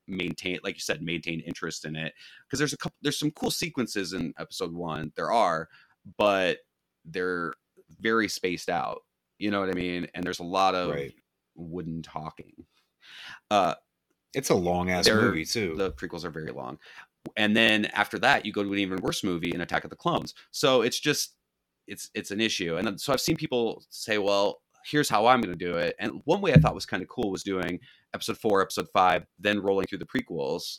maintain 0.09 0.59
like 0.63 0.75
you 0.75 0.81
said 0.81 1.03
maintain 1.03 1.41
interest 1.41 1.85
in 1.85 1.97
it 1.97 2.15
because 2.45 2.59
there's 2.59 2.73
a 2.73 2.77
couple 2.77 2.97
there's 3.03 3.19
some 3.19 3.31
cool 3.33 3.51
sequences 3.51 4.13
in 4.13 4.33
episode 4.39 4.73
one 4.73 5.13
there 5.17 5.33
are 5.33 5.69
but 6.17 6.59
they're 7.05 7.55
very 8.01 8.29
spaced 8.29 8.69
out 8.69 9.03
you 9.39 9.51
know 9.51 9.61
what 9.61 9.69
i 9.69 9.73
mean 9.73 10.07
and 10.15 10.25
there's 10.25 10.39
a 10.39 10.45
lot 10.45 10.75
of 10.75 10.91
right. 10.91 11.15
wooden 11.57 12.03
talking 12.03 12.53
uh 13.51 13.75
it's 14.35 14.51
a 14.51 14.55
long 14.55 14.91
ass 14.91 15.09
movie 15.09 15.45
too 15.45 15.75
the 15.77 15.91
prequels 15.93 16.25
are 16.25 16.31
very 16.31 16.53
long 16.53 16.79
and 17.37 17.57
then 17.57 17.87
after 17.87 18.19
that 18.19 18.45
you 18.45 18.53
go 18.53 18.63
to 18.63 18.73
an 18.73 18.79
even 18.79 19.01
worse 19.01 19.25
movie 19.25 19.53
in 19.55 19.61
attack 19.61 19.85
of 19.85 19.91
the 19.91 19.97
clones. 19.97 20.35
So 20.51 20.83
it's 20.83 21.01
just 21.01 21.35
it's 21.87 22.11
it's 22.15 22.31
an 22.31 22.41
issue. 22.41 22.77
And 22.77 23.01
so 23.01 23.13
i've 23.13 23.21
seen 23.21 23.37
people 23.37 23.83
say 23.91 24.19
well 24.19 24.61
here's 24.85 25.09
how 25.09 25.27
i'm 25.27 25.41
going 25.41 25.57
to 25.57 25.65
do 25.65 25.77
it. 25.77 25.97
And 25.99 26.21
one 26.25 26.41
way 26.41 26.53
i 26.53 26.57
thought 26.57 26.75
was 26.75 26.87
kind 26.87 27.03
of 27.03 27.09
cool 27.09 27.31
was 27.31 27.43
doing 27.43 27.81
episode 28.15 28.39
four 28.39 28.63
episode 28.63 28.87
five 28.93 29.27
then 29.39 29.61
rolling 29.61 29.87
through 29.87 29.99
the 29.99 30.07
prequels 30.07 30.79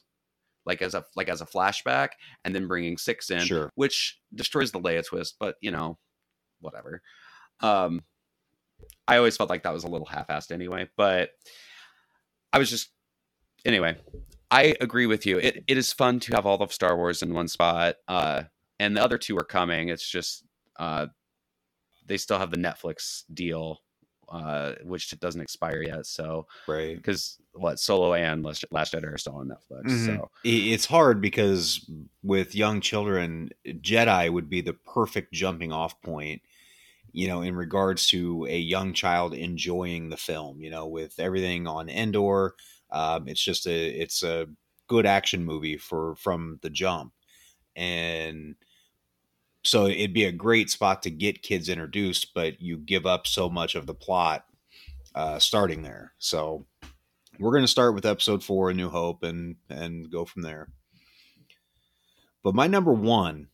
like 0.65 0.81
as 0.81 0.93
a 0.93 1.03
like 1.15 1.29
as 1.29 1.41
a 1.41 1.45
flashback 1.45 2.10
and 2.43 2.53
then 2.53 2.67
bringing 2.67 2.97
six 2.97 3.31
in 3.31 3.39
sure. 3.39 3.71
which 3.75 4.19
destroys 4.36 4.71
the 4.71 4.79
leia 4.79 5.03
twist 5.03 5.36
but 5.39 5.55
you 5.62 5.71
know 5.71 5.97
whatever. 6.60 7.01
Um 7.62 8.01
i 9.07 9.17
always 9.17 9.36
felt 9.36 9.49
like 9.49 9.63
that 9.63 9.73
was 9.73 9.86
a 9.86 9.88
little 9.88 10.05
half-assed 10.05 10.51
anyway 10.51 10.88
but 10.97 11.31
i 12.53 12.60
was 12.60 12.69
just 12.69 12.91
anyway 13.65 13.97
I 14.49 14.75
agree 14.79 15.05
with 15.05 15.25
you. 15.25 15.39
It 15.39 15.63
it 15.67 15.77
is 15.77 15.91
fun 15.93 16.19
to 16.21 16.36
have 16.36 16.45
all 16.45 16.62
of 16.62 16.71
Star 16.73 16.95
Wars 16.95 17.21
in 17.21 17.33
one 17.33 17.47
spot. 17.47 17.95
Uh, 18.07 18.43
and 18.79 18.95
the 18.95 19.03
other 19.03 19.17
two 19.17 19.38
are 19.38 19.43
coming. 19.43 19.89
It's 19.89 20.07
just 20.07 20.43
uh, 20.77 21.07
they 22.05 22.17
still 22.17 22.39
have 22.39 22.51
the 22.51 22.57
Netflix 22.57 23.23
deal, 23.33 23.81
uh, 24.29 24.73
which 24.83 25.17
doesn't 25.19 25.41
expire 25.41 25.81
yet. 25.81 26.05
So 26.05 26.47
right, 26.67 26.95
because 26.95 27.38
what 27.53 27.79
Solo 27.79 28.13
and 28.13 28.43
Last, 28.43 28.65
Last 28.71 28.93
Jedi 28.93 29.12
are 29.13 29.17
still 29.17 29.36
on 29.36 29.49
Netflix. 29.49 29.86
Mm-hmm. 29.86 30.05
So 30.05 30.29
it's 30.43 30.86
hard 30.86 31.21
because 31.21 31.89
with 32.23 32.55
young 32.55 32.81
children, 32.81 33.49
Jedi 33.65 34.31
would 34.31 34.49
be 34.49 34.62
the 34.62 34.73
perfect 34.73 35.33
jumping 35.33 35.71
off 35.71 36.01
point. 36.01 36.41
You 37.13 37.27
know, 37.27 37.41
in 37.41 37.55
regards 37.55 38.07
to 38.10 38.45
a 38.47 38.60
young 38.60 38.93
child 38.93 39.33
enjoying 39.33 40.10
the 40.10 40.17
film. 40.17 40.62
You 40.62 40.69
know, 40.69 40.88
with 40.88 41.19
everything 41.19 41.65
on 41.65 41.89
Endor 41.89 42.53
um, 42.91 43.28
it's 43.28 43.43
just 43.43 43.67
a 43.67 43.88
it's 43.88 44.23
a 44.23 44.47
good 44.88 45.06
action 45.06 45.43
movie 45.43 45.78
for 45.78 46.15
from 46.15 46.60
the 46.62 46.69
jump, 46.69 47.13
and 47.76 48.56
so 49.63 49.88
it'd 49.88 50.13
be 50.13 50.26
a 50.26 50.32
great 50.32 50.69
spot 50.69 51.04
to 51.04 51.10
get 51.10 51.41
kids 51.41 51.67
introduced, 51.67 52.34
but 52.34 52.62
you 52.62 52.78
give 52.78 53.06
up 53.06 53.28
so 53.28 53.50
much 53.50 53.76
of 53.76 53.86
the 53.86 53.93
plot 53.93 54.45
uh, 55.13 55.39
starting 55.39 55.82
there. 55.82 56.13
So 56.19 56.65
we're 57.39 57.52
going 57.52 57.63
to 57.63 57.67
start 57.67 57.93
with 57.93 58.06
episode 58.06 58.43
four, 58.43 58.69
A 58.69 58.73
New 58.73 58.89
Hope, 58.89 59.23
and 59.23 59.58
and 59.69 60.10
go 60.10 60.26
from 60.26 60.41
there. 60.43 60.69
But 62.43 62.56
my 62.56 62.67
number 62.67 62.93
one 62.93 63.50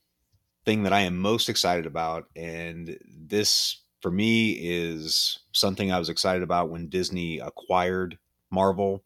thing 0.66 0.84
that 0.84 0.94
I 0.94 1.02
am 1.02 1.18
most 1.18 1.50
excited 1.50 1.86
about, 1.86 2.26
and 2.36 2.98
this 3.08 3.82
for 4.02 4.12
me 4.12 4.52
is 4.52 5.40
something 5.54 5.92
I 5.92 6.00
was 6.00 6.10
excited 6.10 6.44
about 6.44 6.70
when 6.70 6.90
Disney 6.90 7.40
acquired 7.40 8.18
Marvel. 8.54 9.04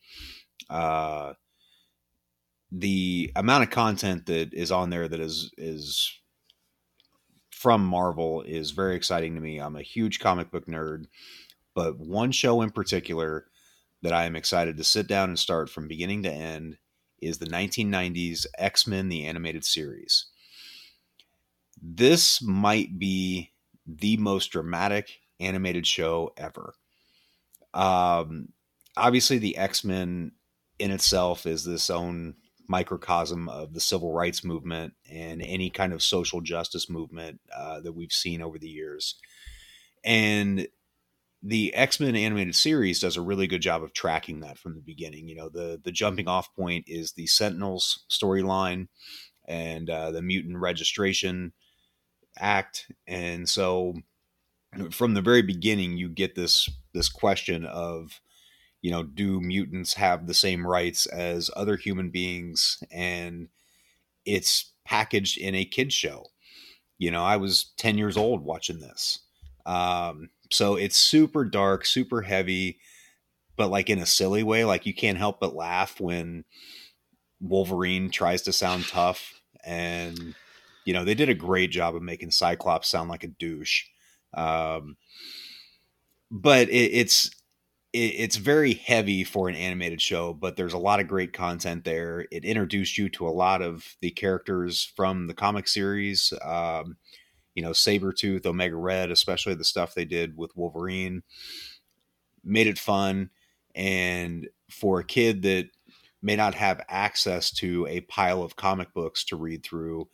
Uh, 0.69 1.33
the 2.71 3.31
amount 3.35 3.63
of 3.63 3.69
content 3.69 4.25
that 4.25 4.53
is 4.53 4.71
on 4.71 4.89
there 4.89 5.07
that 5.07 5.19
is 5.19 5.51
is 5.57 6.11
from 7.51 7.83
Marvel 7.83 8.41
is 8.43 8.71
very 8.71 8.95
exciting 8.95 9.35
to 9.35 9.41
me. 9.41 9.57
I'm 9.57 9.75
a 9.75 9.81
huge 9.81 10.19
comic 10.19 10.51
book 10.51 10.67
nerd, 10.67 11.05
but 11.73 11.97
one 11.97 12.31
show 12.31 12.61
in 12.61 12.69
particular 12.69 13.45
that 14.03 14.13
I 14.13 14.25
am 14.25 14.35
excited 14.35 14.77
to 14.77 14.83
sit 14.83 15.07
down 15.07 15.29
and 15.29 15.39
start 15.39 15.69
from 15.69 15.87
beginning 15.87 16.23
to 16.23 16.31
end 16.31 16.77
is 17.19 17.39
the 17.39 17.47
1990s 17.47 18.45
X-Men 18.57 19.09
the 19.09 19.25
animated 19.25 19.65
series. 19.65 20.27
This 21.81 22.41
might 22.43 22.99
be 22.99 23.53
the 23.87 24.17
most 24.17 24.51
dramatic 24.51 25.19
animated 25.39 25.87
show 25.87 26.31
ever. 26.37 26.73
Um, 27.73 28.49
obviously, 28.97 29.37
the 29.37 29.57
X 29.57 29.83
Men 29.83 30.33
in 30.79 30.91
itself 30.91 31.45
is 31.45 31.63
this 31.63 31.89
own 31.89 32.35
microcosm 32.67 33.47
of 33.47 33.73
the 33.73 33.79
civil 33.79 34.11
rights 34.11 34.43
movement 34.43 34.93
and 35.09 35.41
any 35.41 35.69
kind 35.69 35.93
of 35.93 36.03
social 36.03 36.41
justice 36.41 36.89
movement 36.89 37.39
uh, 37.55 37.79
that 37.79 37.93
we've 37.93 38.11
seen 38.11 38.41
over 38.41 38.59
the 38.59 38.67
years. 38.67 39.15
And 40.03 40.67
the 41.41 41.73
X 41.73 41.99
Men 41.99 42.15
animated 42.15 42.55
series 42.55 42.99
does 42.99 43.15
a 43.15 43.21
really 43.21 43.47
good 43.47 43.61
job 43.61 43.83
of 43.83 43.93
tracking 43.93 44.41
that 44.41 44.57
from 44.57 44.75
the 44.75 44.81
beginning. 44.81 45.27
You 45.29 45.35
know, 45.35 45.49
the 45.49 45.79
the 45.83 45.91
jumping 45.91 46.27
off 46.27 46.53
point 46.55 46.85
is 46.87 47.11
the 47.11 47.27
Sentinels 47.27 48.05
storyline 48.09 48.87
and 49.47 49.89
uh, 49.89 50.11
the 50.11 50.21
mutant 50.21 50.57
registration 50.57 51.53
act, 52.37 52.91
and 53.07 53.47
so 53.47 53.95
from 54.91 55.13
the 55.13 55.21
very 55.21 55.41
beginning, 55.41 55.97
you 55.97 56.09
get 56.09 56.35
this 56.35 56.69
this 56.93 57.09
question 57.09 57.65
of, 57.65 58.19
you 58.81 58.91
know, 58.91 59.03
do 59.03 59.41
mutants 59.41 59.95
have 59.95 60.27
the 60.27 60.33
same 60.33 60.65
rights 60.65 61.05
as 61.07 61.49
other 61.55 61.75
human 61.75 62.09
beings? 62.09 62.83
And 62.91 63.49
it's 64.25 64.71
packaged 64.85 65.37
in 65.37 65.55
a 65.55 65.65
kids 65.65 65.93
show. 65.93 66.27
You 66.97 67.11
know, 67.11 67.23
I 67.23 67.37
was 67.37 67.73
ten 67.77 67.97
years 67.97 68.17
old 68.17 68.43
watching 68.43 68.79
this, 68.79 69.19
um, 69.65 70.29
so 70.51 70.75
it's 70.75 70.97
super 70.97 71.45
dark, 71.45 71.85
super 71.85 72.21
heavy, 72.21 72.79
but 73.55 73.69
like 73.69 73.89
in 73.89 73.99
a 73.99 74.05
silly 74.05 74.43
way. 74.43 74.65
Like 74.65 74.85
you 74.85 74.93
can't 74.93 75.17
help 75.17 75.39
but 75.39 75.55
laugh 75.55 75.99
when 75.99 76.45
Wolverine 77.39 78.09
tries 78.09 78.41
to 78.43 78.53
sound 78.53 78.87
tough 78.87 79.41
and 79.63 80.35
you 80.87 80.93
know, 80.93 81.03
they 81.03 81.15
did 81.15 81.27
a 81.27 81.33
great 81.33 81.69
job 81.69 81.97
of 81.97 82.01
making 82.01 82.31
Cyclops 82.31 82.87
sound 82.87 83.09
like 83.09 83.25
a 83.25 83.27
douche. 83.27 83.83
Um, 84.33 84.95
but 86.31 86.69
it, 86.69 86.91
it's 86.93 87.25
it, 87.27 87.36
it's 87.97 88.35
very 88.37 88.73
heavy 88.73 89.23
for 89.23 89.49
an 89.49 89.55
animated 89.55 90.01
show, 90.01 90.33
but 90.33 90.55
there's 90.55 90.73
a 90.73 90.77
lot 90.77 90.99
of 90.99 91.07
great 91.07 91.33
content 91.33 91.83
there. 91.83 92.25
It 92.31 92.45
introduced 92.45 92.97
you 92.97 93.09
to 93.09 93.27
a 93.27 93.29
lot 93.29 93.61
of 93.61 93.95
the 94.01 94.11
characters 94.11 94.91
from 94.95 95.27
the 95.27 95.33
comic 95.33 95.67
series. 95.67 96.33
Um, 96.43 96.97
you 97.55 97.63
know, 97.63 97.71
Sabretooth, 97.71 98.45
Omega 98.45 98.75
Red, 98.75 99.11
especially 99.11 99.55
the 99.55 99.63
stuff 99.63 99.93
they 99.93 100.05
did 100.05 100.37
with 100.37 100.55
Wolverine, 100.55 101.23
made 102.43 102.67
it 102.67 102.79
fun. 102.79 103.29
And 103.75 104.47
for 104.69 104.99
a 104.99 105.03
kid 105.03 105.41
that 105.43 105.69
may 106.21 106.35
not 106.35 106.55
have 106.55 106.85
access 106.89 107.51
to 107.51 107.85
a 107.87 108.01
pile 108.01 108.43
of 108.43 108.55
comic 108.55 108.93
books 108.93 109.23
to 109.25 109.35
read 109.35 109.63
through, 109.63 110.07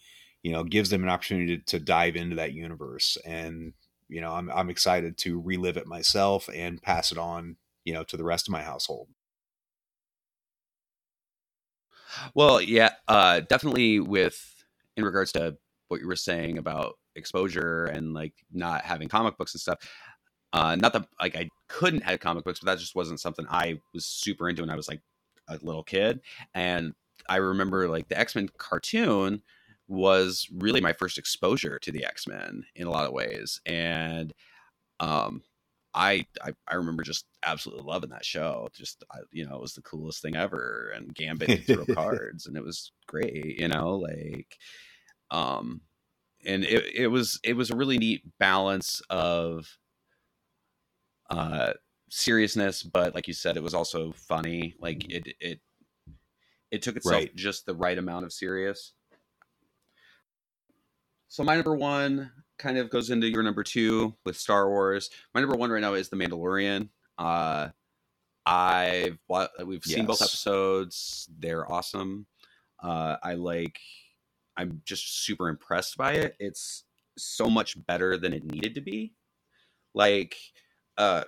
you 0.44 0.52
know 0.52 0.64
gives 0.64 0.90
them 0.90 1.04
an 1.04 1.10
opportunity 1.10 1.58
to, 1.58 1.64
to 1.64 1.80
dive 1.80 2.16
into 2.16 2.36
that 2.36 2.54
universe 2.54 3.18
and 3.26 3.74
you 4.10 4.22
know 4.22 4.34
I'm, 4.34 4.52
I'm 4.52 4.70
excited 4.70 5.18
to 5.20 5.42
relive 5.42 5.78
it 5.78 5.88
myself 5.88 6.50
and 6.54 6.82
pass 6.82 7.12
it 7.12 7.18
on 7.18 7.56
you 7.86 7.94
know 7.94 8.04
to 8.04 8.18
the 8.18 8.24
rest 8.24 8.48
of 8.48 8.52
my 8.52 8.62
household. 8.62 9.08
Well 12.36 12.62
yeah 12.62 12.92
uh 13.08 13.42
definitely 13.42 14.00
with 14.00 14.66
in 14.96 15.04
regards 15.04 15.32
to 15.34 15.58
what 15.88 16.02
you 16.02 16.08
were 16.08 16.16
saying 16.16 16.58
about 16.58 16.98
exposure 17.16 17.86
and 17.86 18.14
like 18.14 18.34
not 18.52 18.84
having 18.84 19.08
comic 19.08 19.38
books 19.38 19.54
and 19.54 19.62
stuff 19.62 19.80
uh 20.52 20.76
not 20.76 20.94
that 20.94 21.08
like 21.22 21.36
i 21.36 21.48
couldn't 21.68 22.02
have 22.04 22.20
comic 22.20 22.44
books 22.44 22.60
but 22.60 22.66
that 22.66 22.80
just 22.80 22.96
wasn't 22.96 23.20
something 23.20 23.46
i 23.50 23.80
was 23.94 24.06
super 24.06 24.50
into 24.50 24.64
when 24.64 24.70
i 24.72 24.76
was 24.76 24.88
like 24.88 25.02
a 25.50 25.60
little 25.62 25.84
kid 25.84 26.22
and 26.56 26.94
i 27.30 27.36
remember 27.36 27.88
like 27.88 28.08
the 28.08 28.18
x-men 28.18 28.50
cartoon 28.58 29.42
was 29.88 30.48
really 30.54 30.82
my 30.82 30.94
first 30.94 31.18
exposure 31.18 31.80
to 31.80 31.92
the 31.92 32.06
X 32.06 32.28
Men 32.28 32.66
in 32.76 32.88
a 32.88 32.92
lot 32.92 33.06
of 33.06 33.14
ways, 33.14 33.62
and 33.66 34.34
um, 35.00 35.44
I, 35.94 36.26
I, 36.42 36.54
I 36.68 36.76
remember 36.76 37.04
just 37.04 37.26
absolutely 37.46 37.86
loving 37.86 38.10
that 38.10 38.26
show. 38.26 38.70
Just 38.74 39.04
I, 39.12 39.20
you 39.32 39.46
know, 39.46 39.56
it 39.56 39.62
was 39.62 39.74
the 39.74 39.82
coolest 39.82 40.22
thing 40.22 40.36
ever, 40.36 40.92
and 40.96 41.14
Gambit 41.14 41.66
throw 41.66 41.86
cards, 41.94 42.48
and 42.48 42.58
it 42.58 42.64
was 42.64 42.92
great. 43.08 43.60
You 43.60 43.68
know, 43.68 43.98
like, 43.98 44.58
um, 45.32 45.82
and 46.46 46.64
it 46.64 46.86
it 46.96 47.08
was 47.08 47.40
it 47.44 47.56
was 47.56 47.70
a 47.70 47.76
really 47.76 47.98
neat 47.98 48.24
balance 48.40 49.02
of 49.10 49.78
uh 51.30 51.74
seriousness, 52.10 52.84
but 52.84 53.16
like 53.16 53.28
you 53.28 53.34
said, 53.34 53.58
it 53.58 53.64
was 53.64 53.74
also 53.74 54.14
funny. 54.14 54.76
Like 54.80 55.12
it 55.12 55.36
it 55.40 55.60
it 56.74 56.82
took 56.82 56.98
itself 56.98 57.14
right. 57.14 57.36
just 57.36 57.68
the 57.68 57.76
right 57.76 58.00
amount 58.00 58.26
of 58.26 58.34
serious 58.34 58.94
so 61.28 61.44
my 61.44 61.56
number 61.56 61.76
one 61.76 62.32
kind 62.64 62.78
of 62.78 62.90
goes 62.90 63.10
into 63.10 63.28
your 63.28 63.44
number 63.44 63.62
two 63.62 64.16
with 64.26 64.38
Star 64.38 64.70
Wars. 64.70 65.10
My 65.36 65.42
number 65.42 65.58
one 65.58 65.70
right 65.70 65.82
now 65.82 65.96
is 65.96 66.08
The 66.08 66.16
Mandalorian. 66.16 66.88
Uh, 67.18 67.70
I've 68.46 69.20
we've 69.66 69.84
seen 69.84 70.00
yes. 70.00 70.08
both 70.08 70.22
episodes. 70.22 71.30
They're 71.38 71.70
awesome. 71.70 72.26
Uh, 72.82 73.18
I 73.22 73.34
like. 73.34 73.80
I'm 74.56 74.82
just 74.86 75.26
super 75.26 75.50
impressed 75.50 75.98
by 75.98 76.14
it. 76.14 76.36
It's 76.40 76.86
so 77.18 77.50
much 77.50 77.76
better 77.86 78.18
than 78.18 78.34
it 78.34 78.44
needed 78.46 78.76
to 78.76 78.82
be. 78.82 79.14
Like 79.94 80.36
uh, 80.98 81.24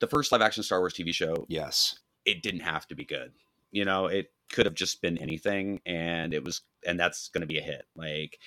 the 0.00 0.06
first 0.06 0.30
live 0.30 0.42
action 0.42 0.62
Star 0.62 0.78
Wars 0.78 0.94
TV 0.94 1.12
show. 1.12 1.44
Yes, 1.48 1.98
it 2.24 2.42
didn't 2.42 2.60
have 2.60 2.86
to 2.88 2.94
be 2.94 3.04
good. 3.04 3.32
You 3.72 3.84
know, 3.84 4.06
it 4.06 4.32
could 4.52 4.66
have 4.66 4.74
just 4.74 5.02
been 5.02 5.18
anything, 5.18 5.80
and 5.84 6.32
it 6.32 6.44
was, 6.44 6.62
and 6.86 6.98
that's 6.98 7.28
going 7.28 7.42
to 7.42 7.46
be 7.46 7.58
a 7.58 7.62
hit. 7.62 7.84
Like 7.96 8.38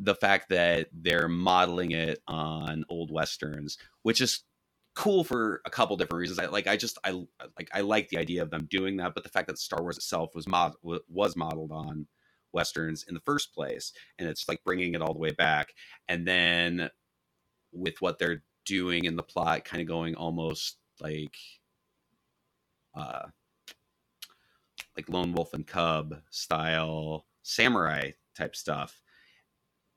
the 0.00 0.14
fact 0.14 0.48
that 0.48 0.88
they're 0.92 1.28
modeling 1.28 1.92
it 1.92 2.20
on 2.26 2.84
old 2.88 3.10
westerns, 3.10 3.76
which 4.02 4.20
is 4.20 4.44
cool 4.94 5.22
for 5.22 5.60
a 5.66 5.70
couple 5.70 5.96
different 5.96 6.20
reasons. 6.20 6.38
I 6.38 6.46
like 6.46 6.66
I 6.66 6.76
just 6.76 6.98
I 7.04 7.10
like 7.56 7.68
I 7.74 7.82
like 7.82 8.08
the 8.08 8.18
idea 8.18 8.42
of 8.42 8.50
them 8.50 8.66
doing 8.70 8.96
that, 8.96 9.14
but 9.14 9.24
the 9.24 9.30
fact 9.30 9.48
that 9.48 9.58
Star 9.58 9.82
Wars 9.82 9.98
itself 9.98 10.34
was 10.34 10.48
mod 10.48 10.72
was 10.82 11.36
modeled 11.36 11.70
on 11.70 12.06
westerns 12.52 13.04
in 13.06 13.14
the 13.14 13.20
first 13.20 13.54
place, 13.54 13.92
and 14.18 14.28
it's 14.28 14.48
like 14.48 14.64
bringing 14.64 14.94
it 14.94 15.02
all 15.02 15.12
the 15.12 15.20
way 15.20 15.32
back, 15.32 15.74
and 16.08 16.26
then 16.26 16.90
with 17.72 18.00
what 18.00 18.18
they're 18.18 18.42
doing 18.64 19.04
in 19.04 19.16
the 19.16 19.22
plot, 19.22 19.64
kind 19.64 19.82
of 19.82 19.86
going 19.86 20.14
almost 20.14 20.78
like 21.00 21.36
uh 22.94 23.26
like 24.96 25.08
lone 25.08 25.32
wolf 25.32 25.54
and 25.54 25.66
cub 25.66 26.16
style 26.30 27.26
samurai 27.42 28.10
type 28.36 28.56
stuff 28.56 29.00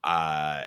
uh, 0.03 0.63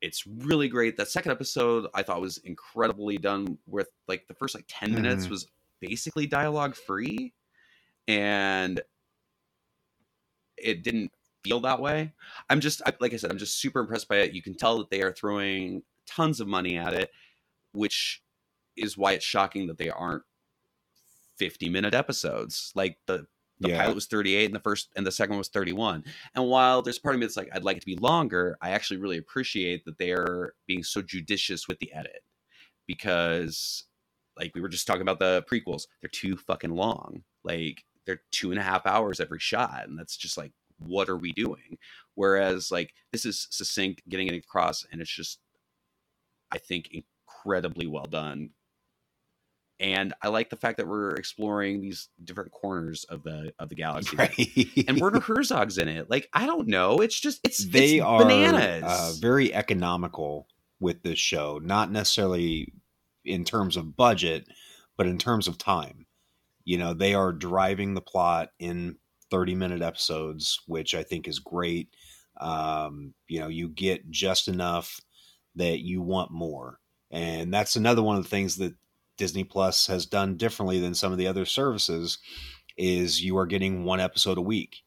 it's 0.00 0.26
really 0.26 0.68
great. 0.68 0.96
That 0.96 1.08
second 1.08 1.32
episode 1.32 1.86
I 1.94 2.02
thought 2.02 2.20
was 2.20 2.38
incredibly 2.38 3.18
done. 3.18 3.58
With 3.66 3.88
like 4.06 4.26
the 4.28 4.34
first 4.34 4.54
like 4.54 4.66
10 4.68 4.90
mm-hmm. 4.90 5.02
minutes 5.02 5.28
was 5.28 5.46
basically 5.80 6.26
dialogue 6.26 6.74
free, 6.74 7.32
and 8.06 8.80
it 10.56 10.82
didn't 10.82 11.12
feel 11.42 11.60
that 11.60 11.80
way. 11.80 12.12
I'm 12.50 12.60
just 12.60 12.82
I, 12.86 12.92
like 13.00 13.12
I 13.12 13.16
said, 13.16 13.30
I'm 13.30 13.38
just 13.38 13.60
super 13.60 13.80
impressed 13.80 14.08
by 14.08 14.16
it. 14.16 14.34
You 14.34 14.42
can 14.42 14.54
tell 14.54 14.78
that 14.78 14.90
they 14.90 15.02
are 15.02 15.12
throwing 15.12 15.82
tons 16.06 16.40
of 16.40 16.48
money 16.48 16.76
at 16.76 16.92
it, 16.92 17.10
which 17.72 18.22
is 18.76 18.98
why 18.98 19.12
it's 19.12 19.24
shocking 19.24 19.68
that 19.68 19.78
they 19.78 19.90
aren't 19.90 20.22
50 21.36 21.68
minute 21.68 21.94
episodes. 21.94 22.72
Like 22.74 22.98
the 23.06 23.26
the 23.60 23.70
yeah. 23.70 23.82
pilot 23.82 23.94
was 23.94 24.06
38 24.06 24.46
and 24.46 24.54
the 24.54 24.60
first 24.60 24.90
and 24.96 25.06
the 25.06 25.12
second 25.12 25.36
was 25.36 25.48
31. 25.48 26.04
And 26.34 26.46
while 26.46 26.82
there's 26.82 26.98
part 26.98 27.14
of 27.14 27.20
me 27.20 27.26
that's 27.26 27.36
like, 27.36 27.50
I'd 27.52 27.64
like 27.64 27.76
it 27.76 27.80
to 27.80 27.86
be 27.86 27.96
longer, 27.96 28.56
I 28.60 28.70
actually 28.70 28.96
really 28.98 29.18
appreciate 29.18 29.84
that 29.84 29.98
they're 29.98 30.54
being 30.66 30.82
so 30.82 31.02
judicious 31.02 31.68
with 31.68 31.78
the 31.78 31.92
edit 31.92 32.22
because 32.86 33.84
like 34.36 34.52
we 34.54 34.60
were 34.60 34.68
just 34.68 34.86
talking 34.86 35.02
about 35.02 35.20
the 35.20 35.44
prequels, 35.50 35.84
they're 36.00 36.10
too 36.10 36.36
fucking 36.36 36.74
long. 36.74 37.22
Like 37.44 37.84
they're 38.06 38.22
two 38.32 38.50
and 38.50 38.58
a 38.58 38.64
half 38.64 38.86
hours 38.86 39.20
every 39.20 39.38
shot. 39.38 39.84
And 39.86 39.98
that's 39.98 40.16
just 40.16 40.36
like, 40.36 40.52
what 40.78 41.08
are 41.08 41.16
we 41.16 41.32
doing? 41.32 41.78
Whereas 42.14 42.70
like 42.70 42.92
this 43.12 43.24
is 43.24 43.46
succinct, 43.50 44.02
getting 44.08 44.28
it 44.28 44.34
across, 44.34 44.84
and 44.90 45.00
it's 45.00 45.14
just 45.14 45.38
I 46.50 46.58
think 46.58 46.90
incredibly 46.90 47.86
well 47.86 48.04
done 48.04 48.50
and 49.84 50.14
I 50.22 50.28
like 50.28 50.48
the 50.48 50.56
fact 50.56 50.78
that 50.78 50.88
we're 50.88 51.10
exploring 51.10 51.82
these 51.82 52.08
different 52.24 52.52
corners 52.52 53.04
of 53.04 53.22
the 53.22 53.52
of 53.58 53.68
the 53.68 53.74
galaxy. 53.74 54.16
Right. 54.16 54.88
and 54.88 54.98
Werner 54.98 55.20
Herzog's 55.20 55.76
in 55.76 55.88
it. 55.88 56.08
Like 56.08 56.28
I 56.32 56.46
don't 56.46 56.68
know, 56.68 57.00
it's 57.00 57.20
just 57.20 57.40
it's 57.44 57.64
they 57.66 57.96
it's 57.96 58.02
are 58.02 58.22
uh, 58.22 58.24
bananas. 58.24 58.82
Uh, 58.86 59.12
very 59.20 59.52
economical 59.52 60.48
with 60.80 61.02
this 61.02 61.18
show, 61.18 61.60
not 61.62 61.92
necessarily 61.92 62.72
in 63.26 63.44
terms 63.44 63.76
of 63.76 63.94
budget, 63.94 64.46
but 64.96 65.06
in 65.06 65.18
terms 65.18 65.48
of 65.48 65.58
time. 65.58 66.06
You 66.64 66.78
know, 66.78 66.94
they 66.94 67.12
are 67.12 67.32
driving 67.32 67.92
the 67.92 68.00
plot 68.00 68.48
in 68.58 68.96
30 69.30 69.54
minute 69.54 69.82
episodes, 69.82 70.62
which 70.66 70.94
I 70.94 71.02
think 71.02 71.28
is 71.28 71.38
great. 71.38 71.90
Um, 72.40 73.12
you 73.28 73.38
know, 73.38 73.48
you 73.48 73.68
get 73.68 74.10
just 74.10 74.48
enough 74.48 74.98
that 75.56 75.80
you 75.80 76.00
want 76.00 76.30
more. 76.30 76.80
And 77.10 77.52
that's 77.52 77.76
another 77.76 78.02
one 78.02 78.16
of 78.16 78.22
the 78.22 78.30
things 78.30 78.56
that 78.56 78.74
Disney 79.16 79.44
Plus 79.44 79.86
has 79.86 80.06
done 80.06 80.36
differently 80.36 80.80
than 80.80 80.94
some 80.94 81.12
of 81.12 81.18
the 81.18 81.26
other 81.26 81.44
services 81.44 82.18
is 82.76 83.22
you 83.22 83.36
are 83.38 83.46
getting 83.46 83.84
one 83.84 84.00
episode 84.00 84.38
a 84.38 84.42
week 84.42 84.78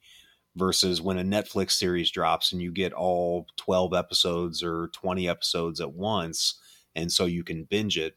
versus 0.55 1.01
when 1.01 1.17
a 1.17 1.23
Netflix 1.23 1.71
series 1.71 2.11
drops 2.11 2.51
and 2.51 2.61
you 2.61 2.71
get 2.71 2.91
all 2.91 3.47
12 3.57 3.93
episodes 3.93 4.63
or 4.63 4.89
20 4.93 5.29
episodes 5.29 5.79
at 5.79 5.93
once 5.93 6.59
and 6.95 7.11
so 7.11 7.25
you 7.25 7.43
can 7.43 7.63
binge 7.63 7.97
it. 7.97 8.15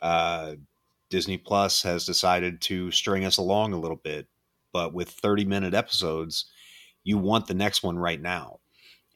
Uh, 0.00 0.56
Disney 1.08 1.38
Plus 1.38 1.82
has 1.82 2.04
decided 2.04 2.60
to 2.62 2.90
string 2.90 3.24
us 3.24 3.38
along 3.38 3.72
a 3.72 3.78
little 3.78 3.96
bit, 3.96 4.26
but 4.72 4.92
with 4.92 5.08
30 5.08 5.44
minute 5.46 5.72
episodes, 5.72 6.46
you 7.04 7.16
want 7.16 7.46
the 7.46 7.54
next 7.54 7.82
one 7.82 7.98
right 7.98 8.20
now. 8.20 8.58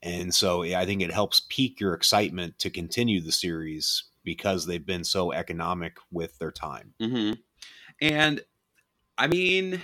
And 0.02 0.34
so 0.34 0.62
I 0.64 0.84
think 0.84 1.00
it 1.00 1.12
helps 1.12 1.46
pique 1.48 1.80
your 1.80 1.94
excitement 1.94 2.58
to 2.58 2.70
continue 2.70 3.20
the 3.20 3.32
series 3.32 4.04
because 4.24 4.66
they've 4.66 4.84
been 4.84 5.04
so 5.04 5.32
economic 5.32 5.96
with 6.10 6.38
their 6.38 6.50
time. 6.50 6.94
Mm-hmm. 7.00 7.34
And 8.00 8.40
I 9.16 9.26
mean, 9.28 9.80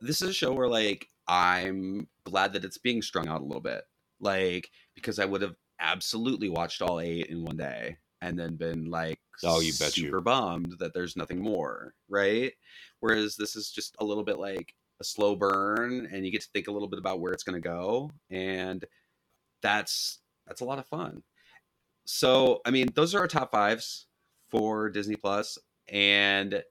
this 0.00 0.20
is 0.20 0.30
a 0.30 0.34
show 0.34 0.52
where 0.52 0.68
like 0.68 1.08
I'm 1.26 2.06
glad 2.24 2.52
that 2.52 2.64
it's 2.64 2.78
being 2.78 3.00
strung 3.00 3.28
out 3.28 3.40
a 3.40 3.44
little 3.44 3.62
bit, 3.62 3.82
like 4.20 4.70
because 4.94 5.18
I 5.18 5.24
would 5.24 5.42
have 5.42 5.54
absolutely 5.80 6.48
watched 6.48 6.82
all 6.82 7.00
eight 7.00 7.26
in 7.26 7.44
one 7.44 7.56
day 7.56 7.96
and 8.20 8.38
then 8.38 8.56
been 8.56 8.90
like, 8.90 9.20
oh, 9.42 9.60
you 9.60 9.72
bet 9.78 9.92
super 9.92 10.18
you. 10.18 10.22
bummed 10.22 10.74
that 10.78 10.94
there's 10.94 11.16
nothing 11.16 11.40
more, 11.40 11.94
right? 12.08 12.52
Whereas 13.00 13.36
this 13.36 13.56
is 13.56 13.70
just 13.70 13.96
a 14.00 14.04
little 14.04 14.24
bit 14.24 14.38
like 14.38 14.74
a 15.00 15.04
slow 15.04 15.36
burn, 15.36 16.08
and 16.12 16.24
you 16.24 16.32
get 16.32 16.42
to 16.42 16.48
think 16.52 16.68
a 16.68 16.72
little 16.72 16.88
bit 16.88 16.98
about 16.98 17.20
where 17.20 17.32
it's 17.32 17.42
going 17.42 17.60
to 17.60 17.68
go, 17.68 18.10
and 18.30 18.84
that's 19.62 20.20
that's 20.46 20.60
a 20.60 20.64
lot 20.64 20.78
of 20.78 20.86
fun. 20.86 21.22
So, 22.04 22.60
I 22.66 22.70
mean, 22.70 22.88
those 22.94 23.14
are 23.14 23.20
our 23.20 23.28
top 23.28 23.50
fives 23.50 24.06
for 24.48 24.90
Disney 24.90 25.16
Plus, 25.16 25.58
and 25.88 26.62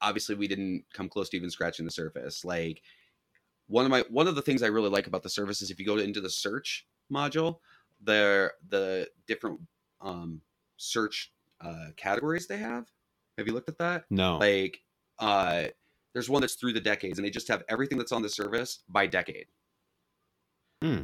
obviously, 0.00 0.34
we 0.34 0.48
didn't 0.48 0.84
come 0.92 1.08
close 1.08 1.28
to 1.30 1.36
even 1.36 1.50
scratching 1.50 1.84
the 1.84 1.90
surface. 1.90 2.44
Like 2.44 2.82
one 3.66 3.84
of 3.84 3.90
my 3.90 4.04
one 4.10 4.28
of 4.28 4.34
the 4.34 4.42
things 4.42 4.62
I 4.62 4.68
really 4.68 4.90
like 4.90 5.06
about 5.06 5.22
the 5.22 5.30
service 5.30 5.62
is 5.62 5.70
if 5.70 5.80
you 5.80 5.86
go 5.86 5.96
into 5.96 6.20
the 6.20 6.30
search 6.30 6.86
module, 7.10 7.58
there 8.00 8.52
the 8.68 9.08
different 9.26 9.60
um, 10.00 10.42
search 10.76 11.32
uh, 11.60 11.86
categories 11.96 12.46
they 12.46 12.58
have. 12.58 12.86
Have 13.38 13.46
you 13.46 13.54
looked 13.54 13.68
at 13.70 13.78
that? 13.78 14.04
No. 14.10 14.36
Like, 14.36 14.82
uh, 15.18 15.64
there's 16.12 16.28
one 16.28 16.40
that's 16.40 16.54
through 16.54 16.72
the 16.72 16.80
decades, 16.80 17.18
and 17.18 17.26
they 17.26 17.30
just 17.30 17.48
have 17.48 17.62
everything 17.68 17.98
that's 17.98 18.12
on 18.12 18.22
the 18.22 18.28
service 18.28 18.80
by 18.88 19.06
decade. 19.06 19.46
Hmm. 20.82 21.02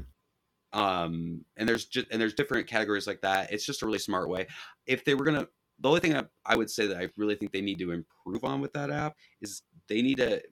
Um, 0.73 1.45
and 1.57 1.69
there's 1.69 1.87
just 1.87 2.09
and 2.11 2.21
there's 2.21 2.35
different 2.35 2.67
categories 2.67 3.07
like 3.07 3.23
that. 3.23 3.53
It's 3.53 3.65
just 3.65 3.83
a 3.83 3.87
really 3.87 3.99
smart 3.99 4.29
way. 4.29 4.47
If 4.87 5.05
they 5.05 5.15
were 5.15 5.25
gonna, 5.25 5.49
the 5.81 5.89
only 5.89 6.01
thing 6.01 6.17
I, 6.17 6.25
I 6.45 6.57
would 6.57 6.71
say 6.71 6.87
that 6.87 6.99
I 6.99 7.09
really 7.17 7.37
think 7.37 7.53
they 7.53 7.61
need 7.61 7.79
to 7.79 7.93
improve 7.93 8.45
on 8.45 8.61
with 8.61 8.73
that 8.75 8.91
app 8.91 9.17
is 9.41 9.63
they 9.89 10.03
need 10.03 10.19
to 10.19 10.43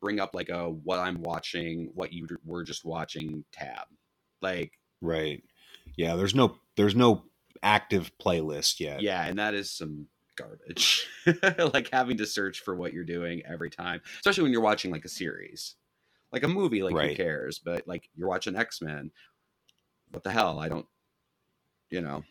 bring 0.00 0.18
up 0.18 0.34
like 0.34 0.48
a 0.48 0.70
what 0.70 0.98
I'm 0.98 1.22
watching, 1.22 1.90
what 1.94 2.12
you 2.12 2.26
were 2.44 2.64
just 2.64 2.84
watching 2.84 3.44
tab. 3.52 3.86
Like, 4.42 4.72
Right. 5.02 5.42
Yeah, 5.96 6.16
there's 6.16 6.34
no 6.34 6.56
there's 6.76 6.96
no 6.96 7.24
active 7.62 8.10
playlist 8.20 8.80
yet. 8.80 9.02
yeah, 9.02 9.24
and 9.24 9.38
that 9.38 9.54
is 9.54 9.70
some 9.70 10.06
garbage. 10.40 11.06
like 11.74 11.90
having 11.92 12.16
to 12.18 12.26
search 12.26 12.60
for 12.60 12.74
what 12.74 12.92
you're 12.92 13.04
doing 13.04 13.42
every 13.46 13.70
time, 13.70 14.00
especially 14.18 14.44
when 14.44 14.52
you're 14.52 14.60
watching 14.60 14.90
like 14.90 15.04
a 15.04 15.08
series, 15.08 15.74
like 16.32 16.42
a 16.42 16.48
movie. 16.48 16.82
Like 16.82 16.94
who 17.10 17.14
cares? 17.14 17.58
But 17.58 17.86
like 17.86 18.08
you're 18.14 18.28
watching 18.28 18.56
X 18.56 18.80
Men. 18.80 19.10
What 20.10 20.24
the 20.24 20.30
hell? 20.30 20.58
I 20.58 20.68
don't. 20.68 20.86
You 21.90 22.00
know. 22.00 22.24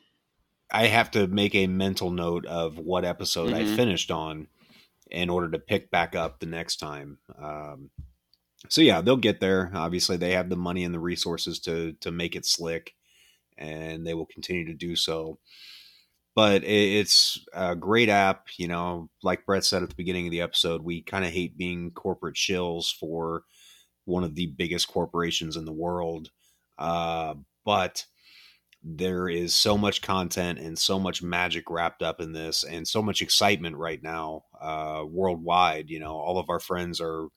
I 0.72 0.88
have 0.88 1.12
to 1.12 1.28
make 1.28 1.56
a 1.56 1.68
mental 1.68 2.12
note 2.12 2.46
of 2.46 2.78
what 2.78 3.04
episode 3.06 3.54
I 3.54 3.64
Mhm. 3.64 3.76
finished 3.76 4.12
on 4.12 4.48
in 5.10 5.30
order 5.30 5.50
to 5.50 5.58
pick 5.60 5.90
back 5.90 6.16
up 6.16 6.40
the 6.40 6.46
next 6.46 6.78
time. 6.78 7.18
Um, 7.42 7.90
so 8.68 8.82
yeah, 8.82 9.02
they'll 9.02 9.18
get 9.18 9.40
there. 9.40 9.72
Obviously, 9.74 10.18
they 10.18 10.32
have 10.34 10.50
the 10.50 10.56
money 10.56 10.84
and 10.84 10.94
the 10.94 11.00
resources 11.00 11.60
to 11.62 11.94
to 11.94 12.12
make 12.12 12.36
it 12.36 12.46
slick, 12.46 12.96
and 13.58 14.06
they 14.06 14.14
will 14.14 14.26
continue 14.26 14.66
to 14.66 14.74
do 14.74 14.96
so. 14.96 15.40
But 16.40 16.64
it, 16.64 16.68
it's 16.70 17.46
a 17.52 17.76
great 17.76 18.08
app. 18.08 18.48
You 18.56 18.70
know, 18.70 19.10
like 19.24 19.46
Brett 19.46 19.66
said 19.66 19.84
at 19.84 19.90
the 19.90 19.96
beginning 19.96 20.26
of 20.26 20.32
the 20.32 20.40
episode, 20.40 20.82
we 20.84 21.02
kind 21.02 21.26
of 21.26 21.32
hate 21.32 21.58
being 21.58 21.92
corporate 21.92 22.38
shills 22.38 22.96
for 22.98 23.44
one 24.06 24.24
of 24.24 24.36
the 24.36 24.46
biggest 24.46 24.88
corporations 24.88 25.58
in 25.58 25.66
the 25.66 25.74
world. 25.74 26.30
Uh, 26.78 27.34
but 27.66 28.06
there 28.82 29.28
is 29.28 29.54
so 29.54 29.78
much 29.78 30.02
content 30.02 30.60
and 30.60 30.80
so 30.80 30.98
much 30.98 31.22
magic 31.22 31.70
wrapped 31.70 32.02
up 32.02 32.22
in 32.22 32.32
this 32.32 32.64
and 32.64 32.88
so 32.88 33.02
much 33.02 33.22
excitement 33.22 33.76
right 33.76 34.02
now 34.02 34.46
uh, 34.62 35.04
worldwide 35.06 35.90
you 35.90 36.00
know 36.00 36.14
all 36.14 36.38
of 36.40 36.50
our 36.50 36.62
friends 36.62 37.02
are 37.02 37.28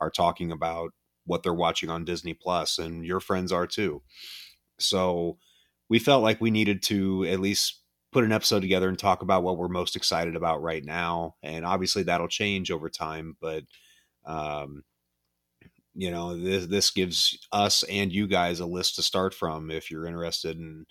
are 0.00 0.10
talking 0.10 0.52
about 0.52 0.92
what 1.26 1.42
they're 1.42 1.52
watching 1.52 1.90
on 1.90 2.04
disney 2.04 2.32
plus 2.32 2.78
and 2.78 3.04
your 3.04 3.18
friends 3.18 3.50
are 3.50 3.66
too 3.66 4.00
so 4.78 5.36
we 5.88 5.98
felt 5.98 6.22
like 6.22 6.40
we 6.40 6.52
needed 6.52 6.80
to 6.80 7.24
at 7.24 7.40
least 7.40 7.80
put 8.14 8.24
an 8.24 8.32
episode 8.32 8.60
together 8.60 8.88
and 8.88 8.98
talk 8.98 9.20
about 9.20 9.42
what 9.42 9.58
we're 9.58 9.68
most 9.68 9.96
excited 9.96 10.36
about 10.36 10.62
right 10.62 10.84
now 10.84 11.34
and 11.42 11.66
obviously 11.66 12.02
that'll 12.02 12.28
change 12.28 12.70
over 12.70 12.88
time 12.88 13.36
but 13.40 13.64
um, 14.24 14.82
you 15.94 16.10
know 16.10 16.36
this 16.36 16.66
this 16.66 16.90
gives 16.90 17.38
us 17.52 17.82
and 17.84 18.12
you 18.12 18.26
guys 18.26 18.60
a 18.60 18.66
list 18.66 18.96
to 18.96 19.02
start 19.02 19.34
from 19.34 19.70
if 19.70 19.90
you're 19.90 20.06
interested 20.06 20.56
in 20.56 20.86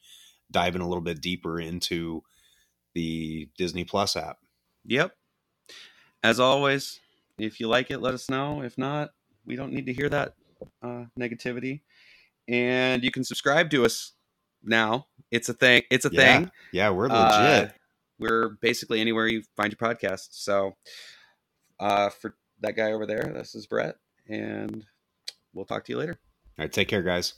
diving 0.52 0.82
a 0.82 0.88
little 0.88 1.02
bit 1.02 1.22
deeper 1.22 1.60
into 1.60 2.22
the 2.94 3.50
Disney 3.58 3.84
Plus 3.84 4.16
app. 4.16 4.38
Yep. 4.86 5.14
As 6.24 6.40
always, 6.40 7.00
if 7.38 7.60
you 7.60 7.68
like 7.68 7.92
it, 7.92 8.00
let 8.00 8.14
us 8.14 8.30
know. 8.30 8.62
If 8.62 8.78
not, 8.78 9.12
we 9.46 9.56
don't 9.56 9.74
need 9.74 9.88
to 9.88 9.94
hear 9.94 10.10
that 10.10 10.36
uh, 10.82 11.06
negativity. 11.20 11.82
And 12.48 13.04
you 13.04 13.12
can 13.12 13.24
subscribe 13.24 13.70
to 13.72 13.84
us 13.86 14.14
now. 14.64 15.08
It's 15.32 15.50
a 15.50 15.54
thing. 15.54 15.84
It's 15.90 16.06
a 16.06 16.10
Yeah, 16.12 16.40
thing. 16.40 16.52
Yeah, 16.72 16.90
we're 16.92 17.10
Uh, 17.12 17.62
legit. 17.62 17.76
we're 18.20 18.50
basically 18.62 19.02
anywhere 19.02 19.28
you 19.28 19.44
find 19.56 19.74
your 19.74 19.78
podcast. 19.90 20.28
So, 20.32 20.78
uh, 21.80 22.10
for 22.10 22.36
that 22.62 22.76
guy 22.76 22.92
over 22.92 23.06
there, 23.06 23.24
this 23.34 23.56
is 23.56 23.66
Brett, 23.68 23.96
and 24.28 24.86
we'll 25.54 25.66
talk 25.66 25.86
to 25.86 25.92
you 25.92 25.98
later. 25.98 26.20
All 26.58 26.64
right, 26.66 26.72
take 26.72 26.88
care, 26.88 27.02
guys. 27.02 27.34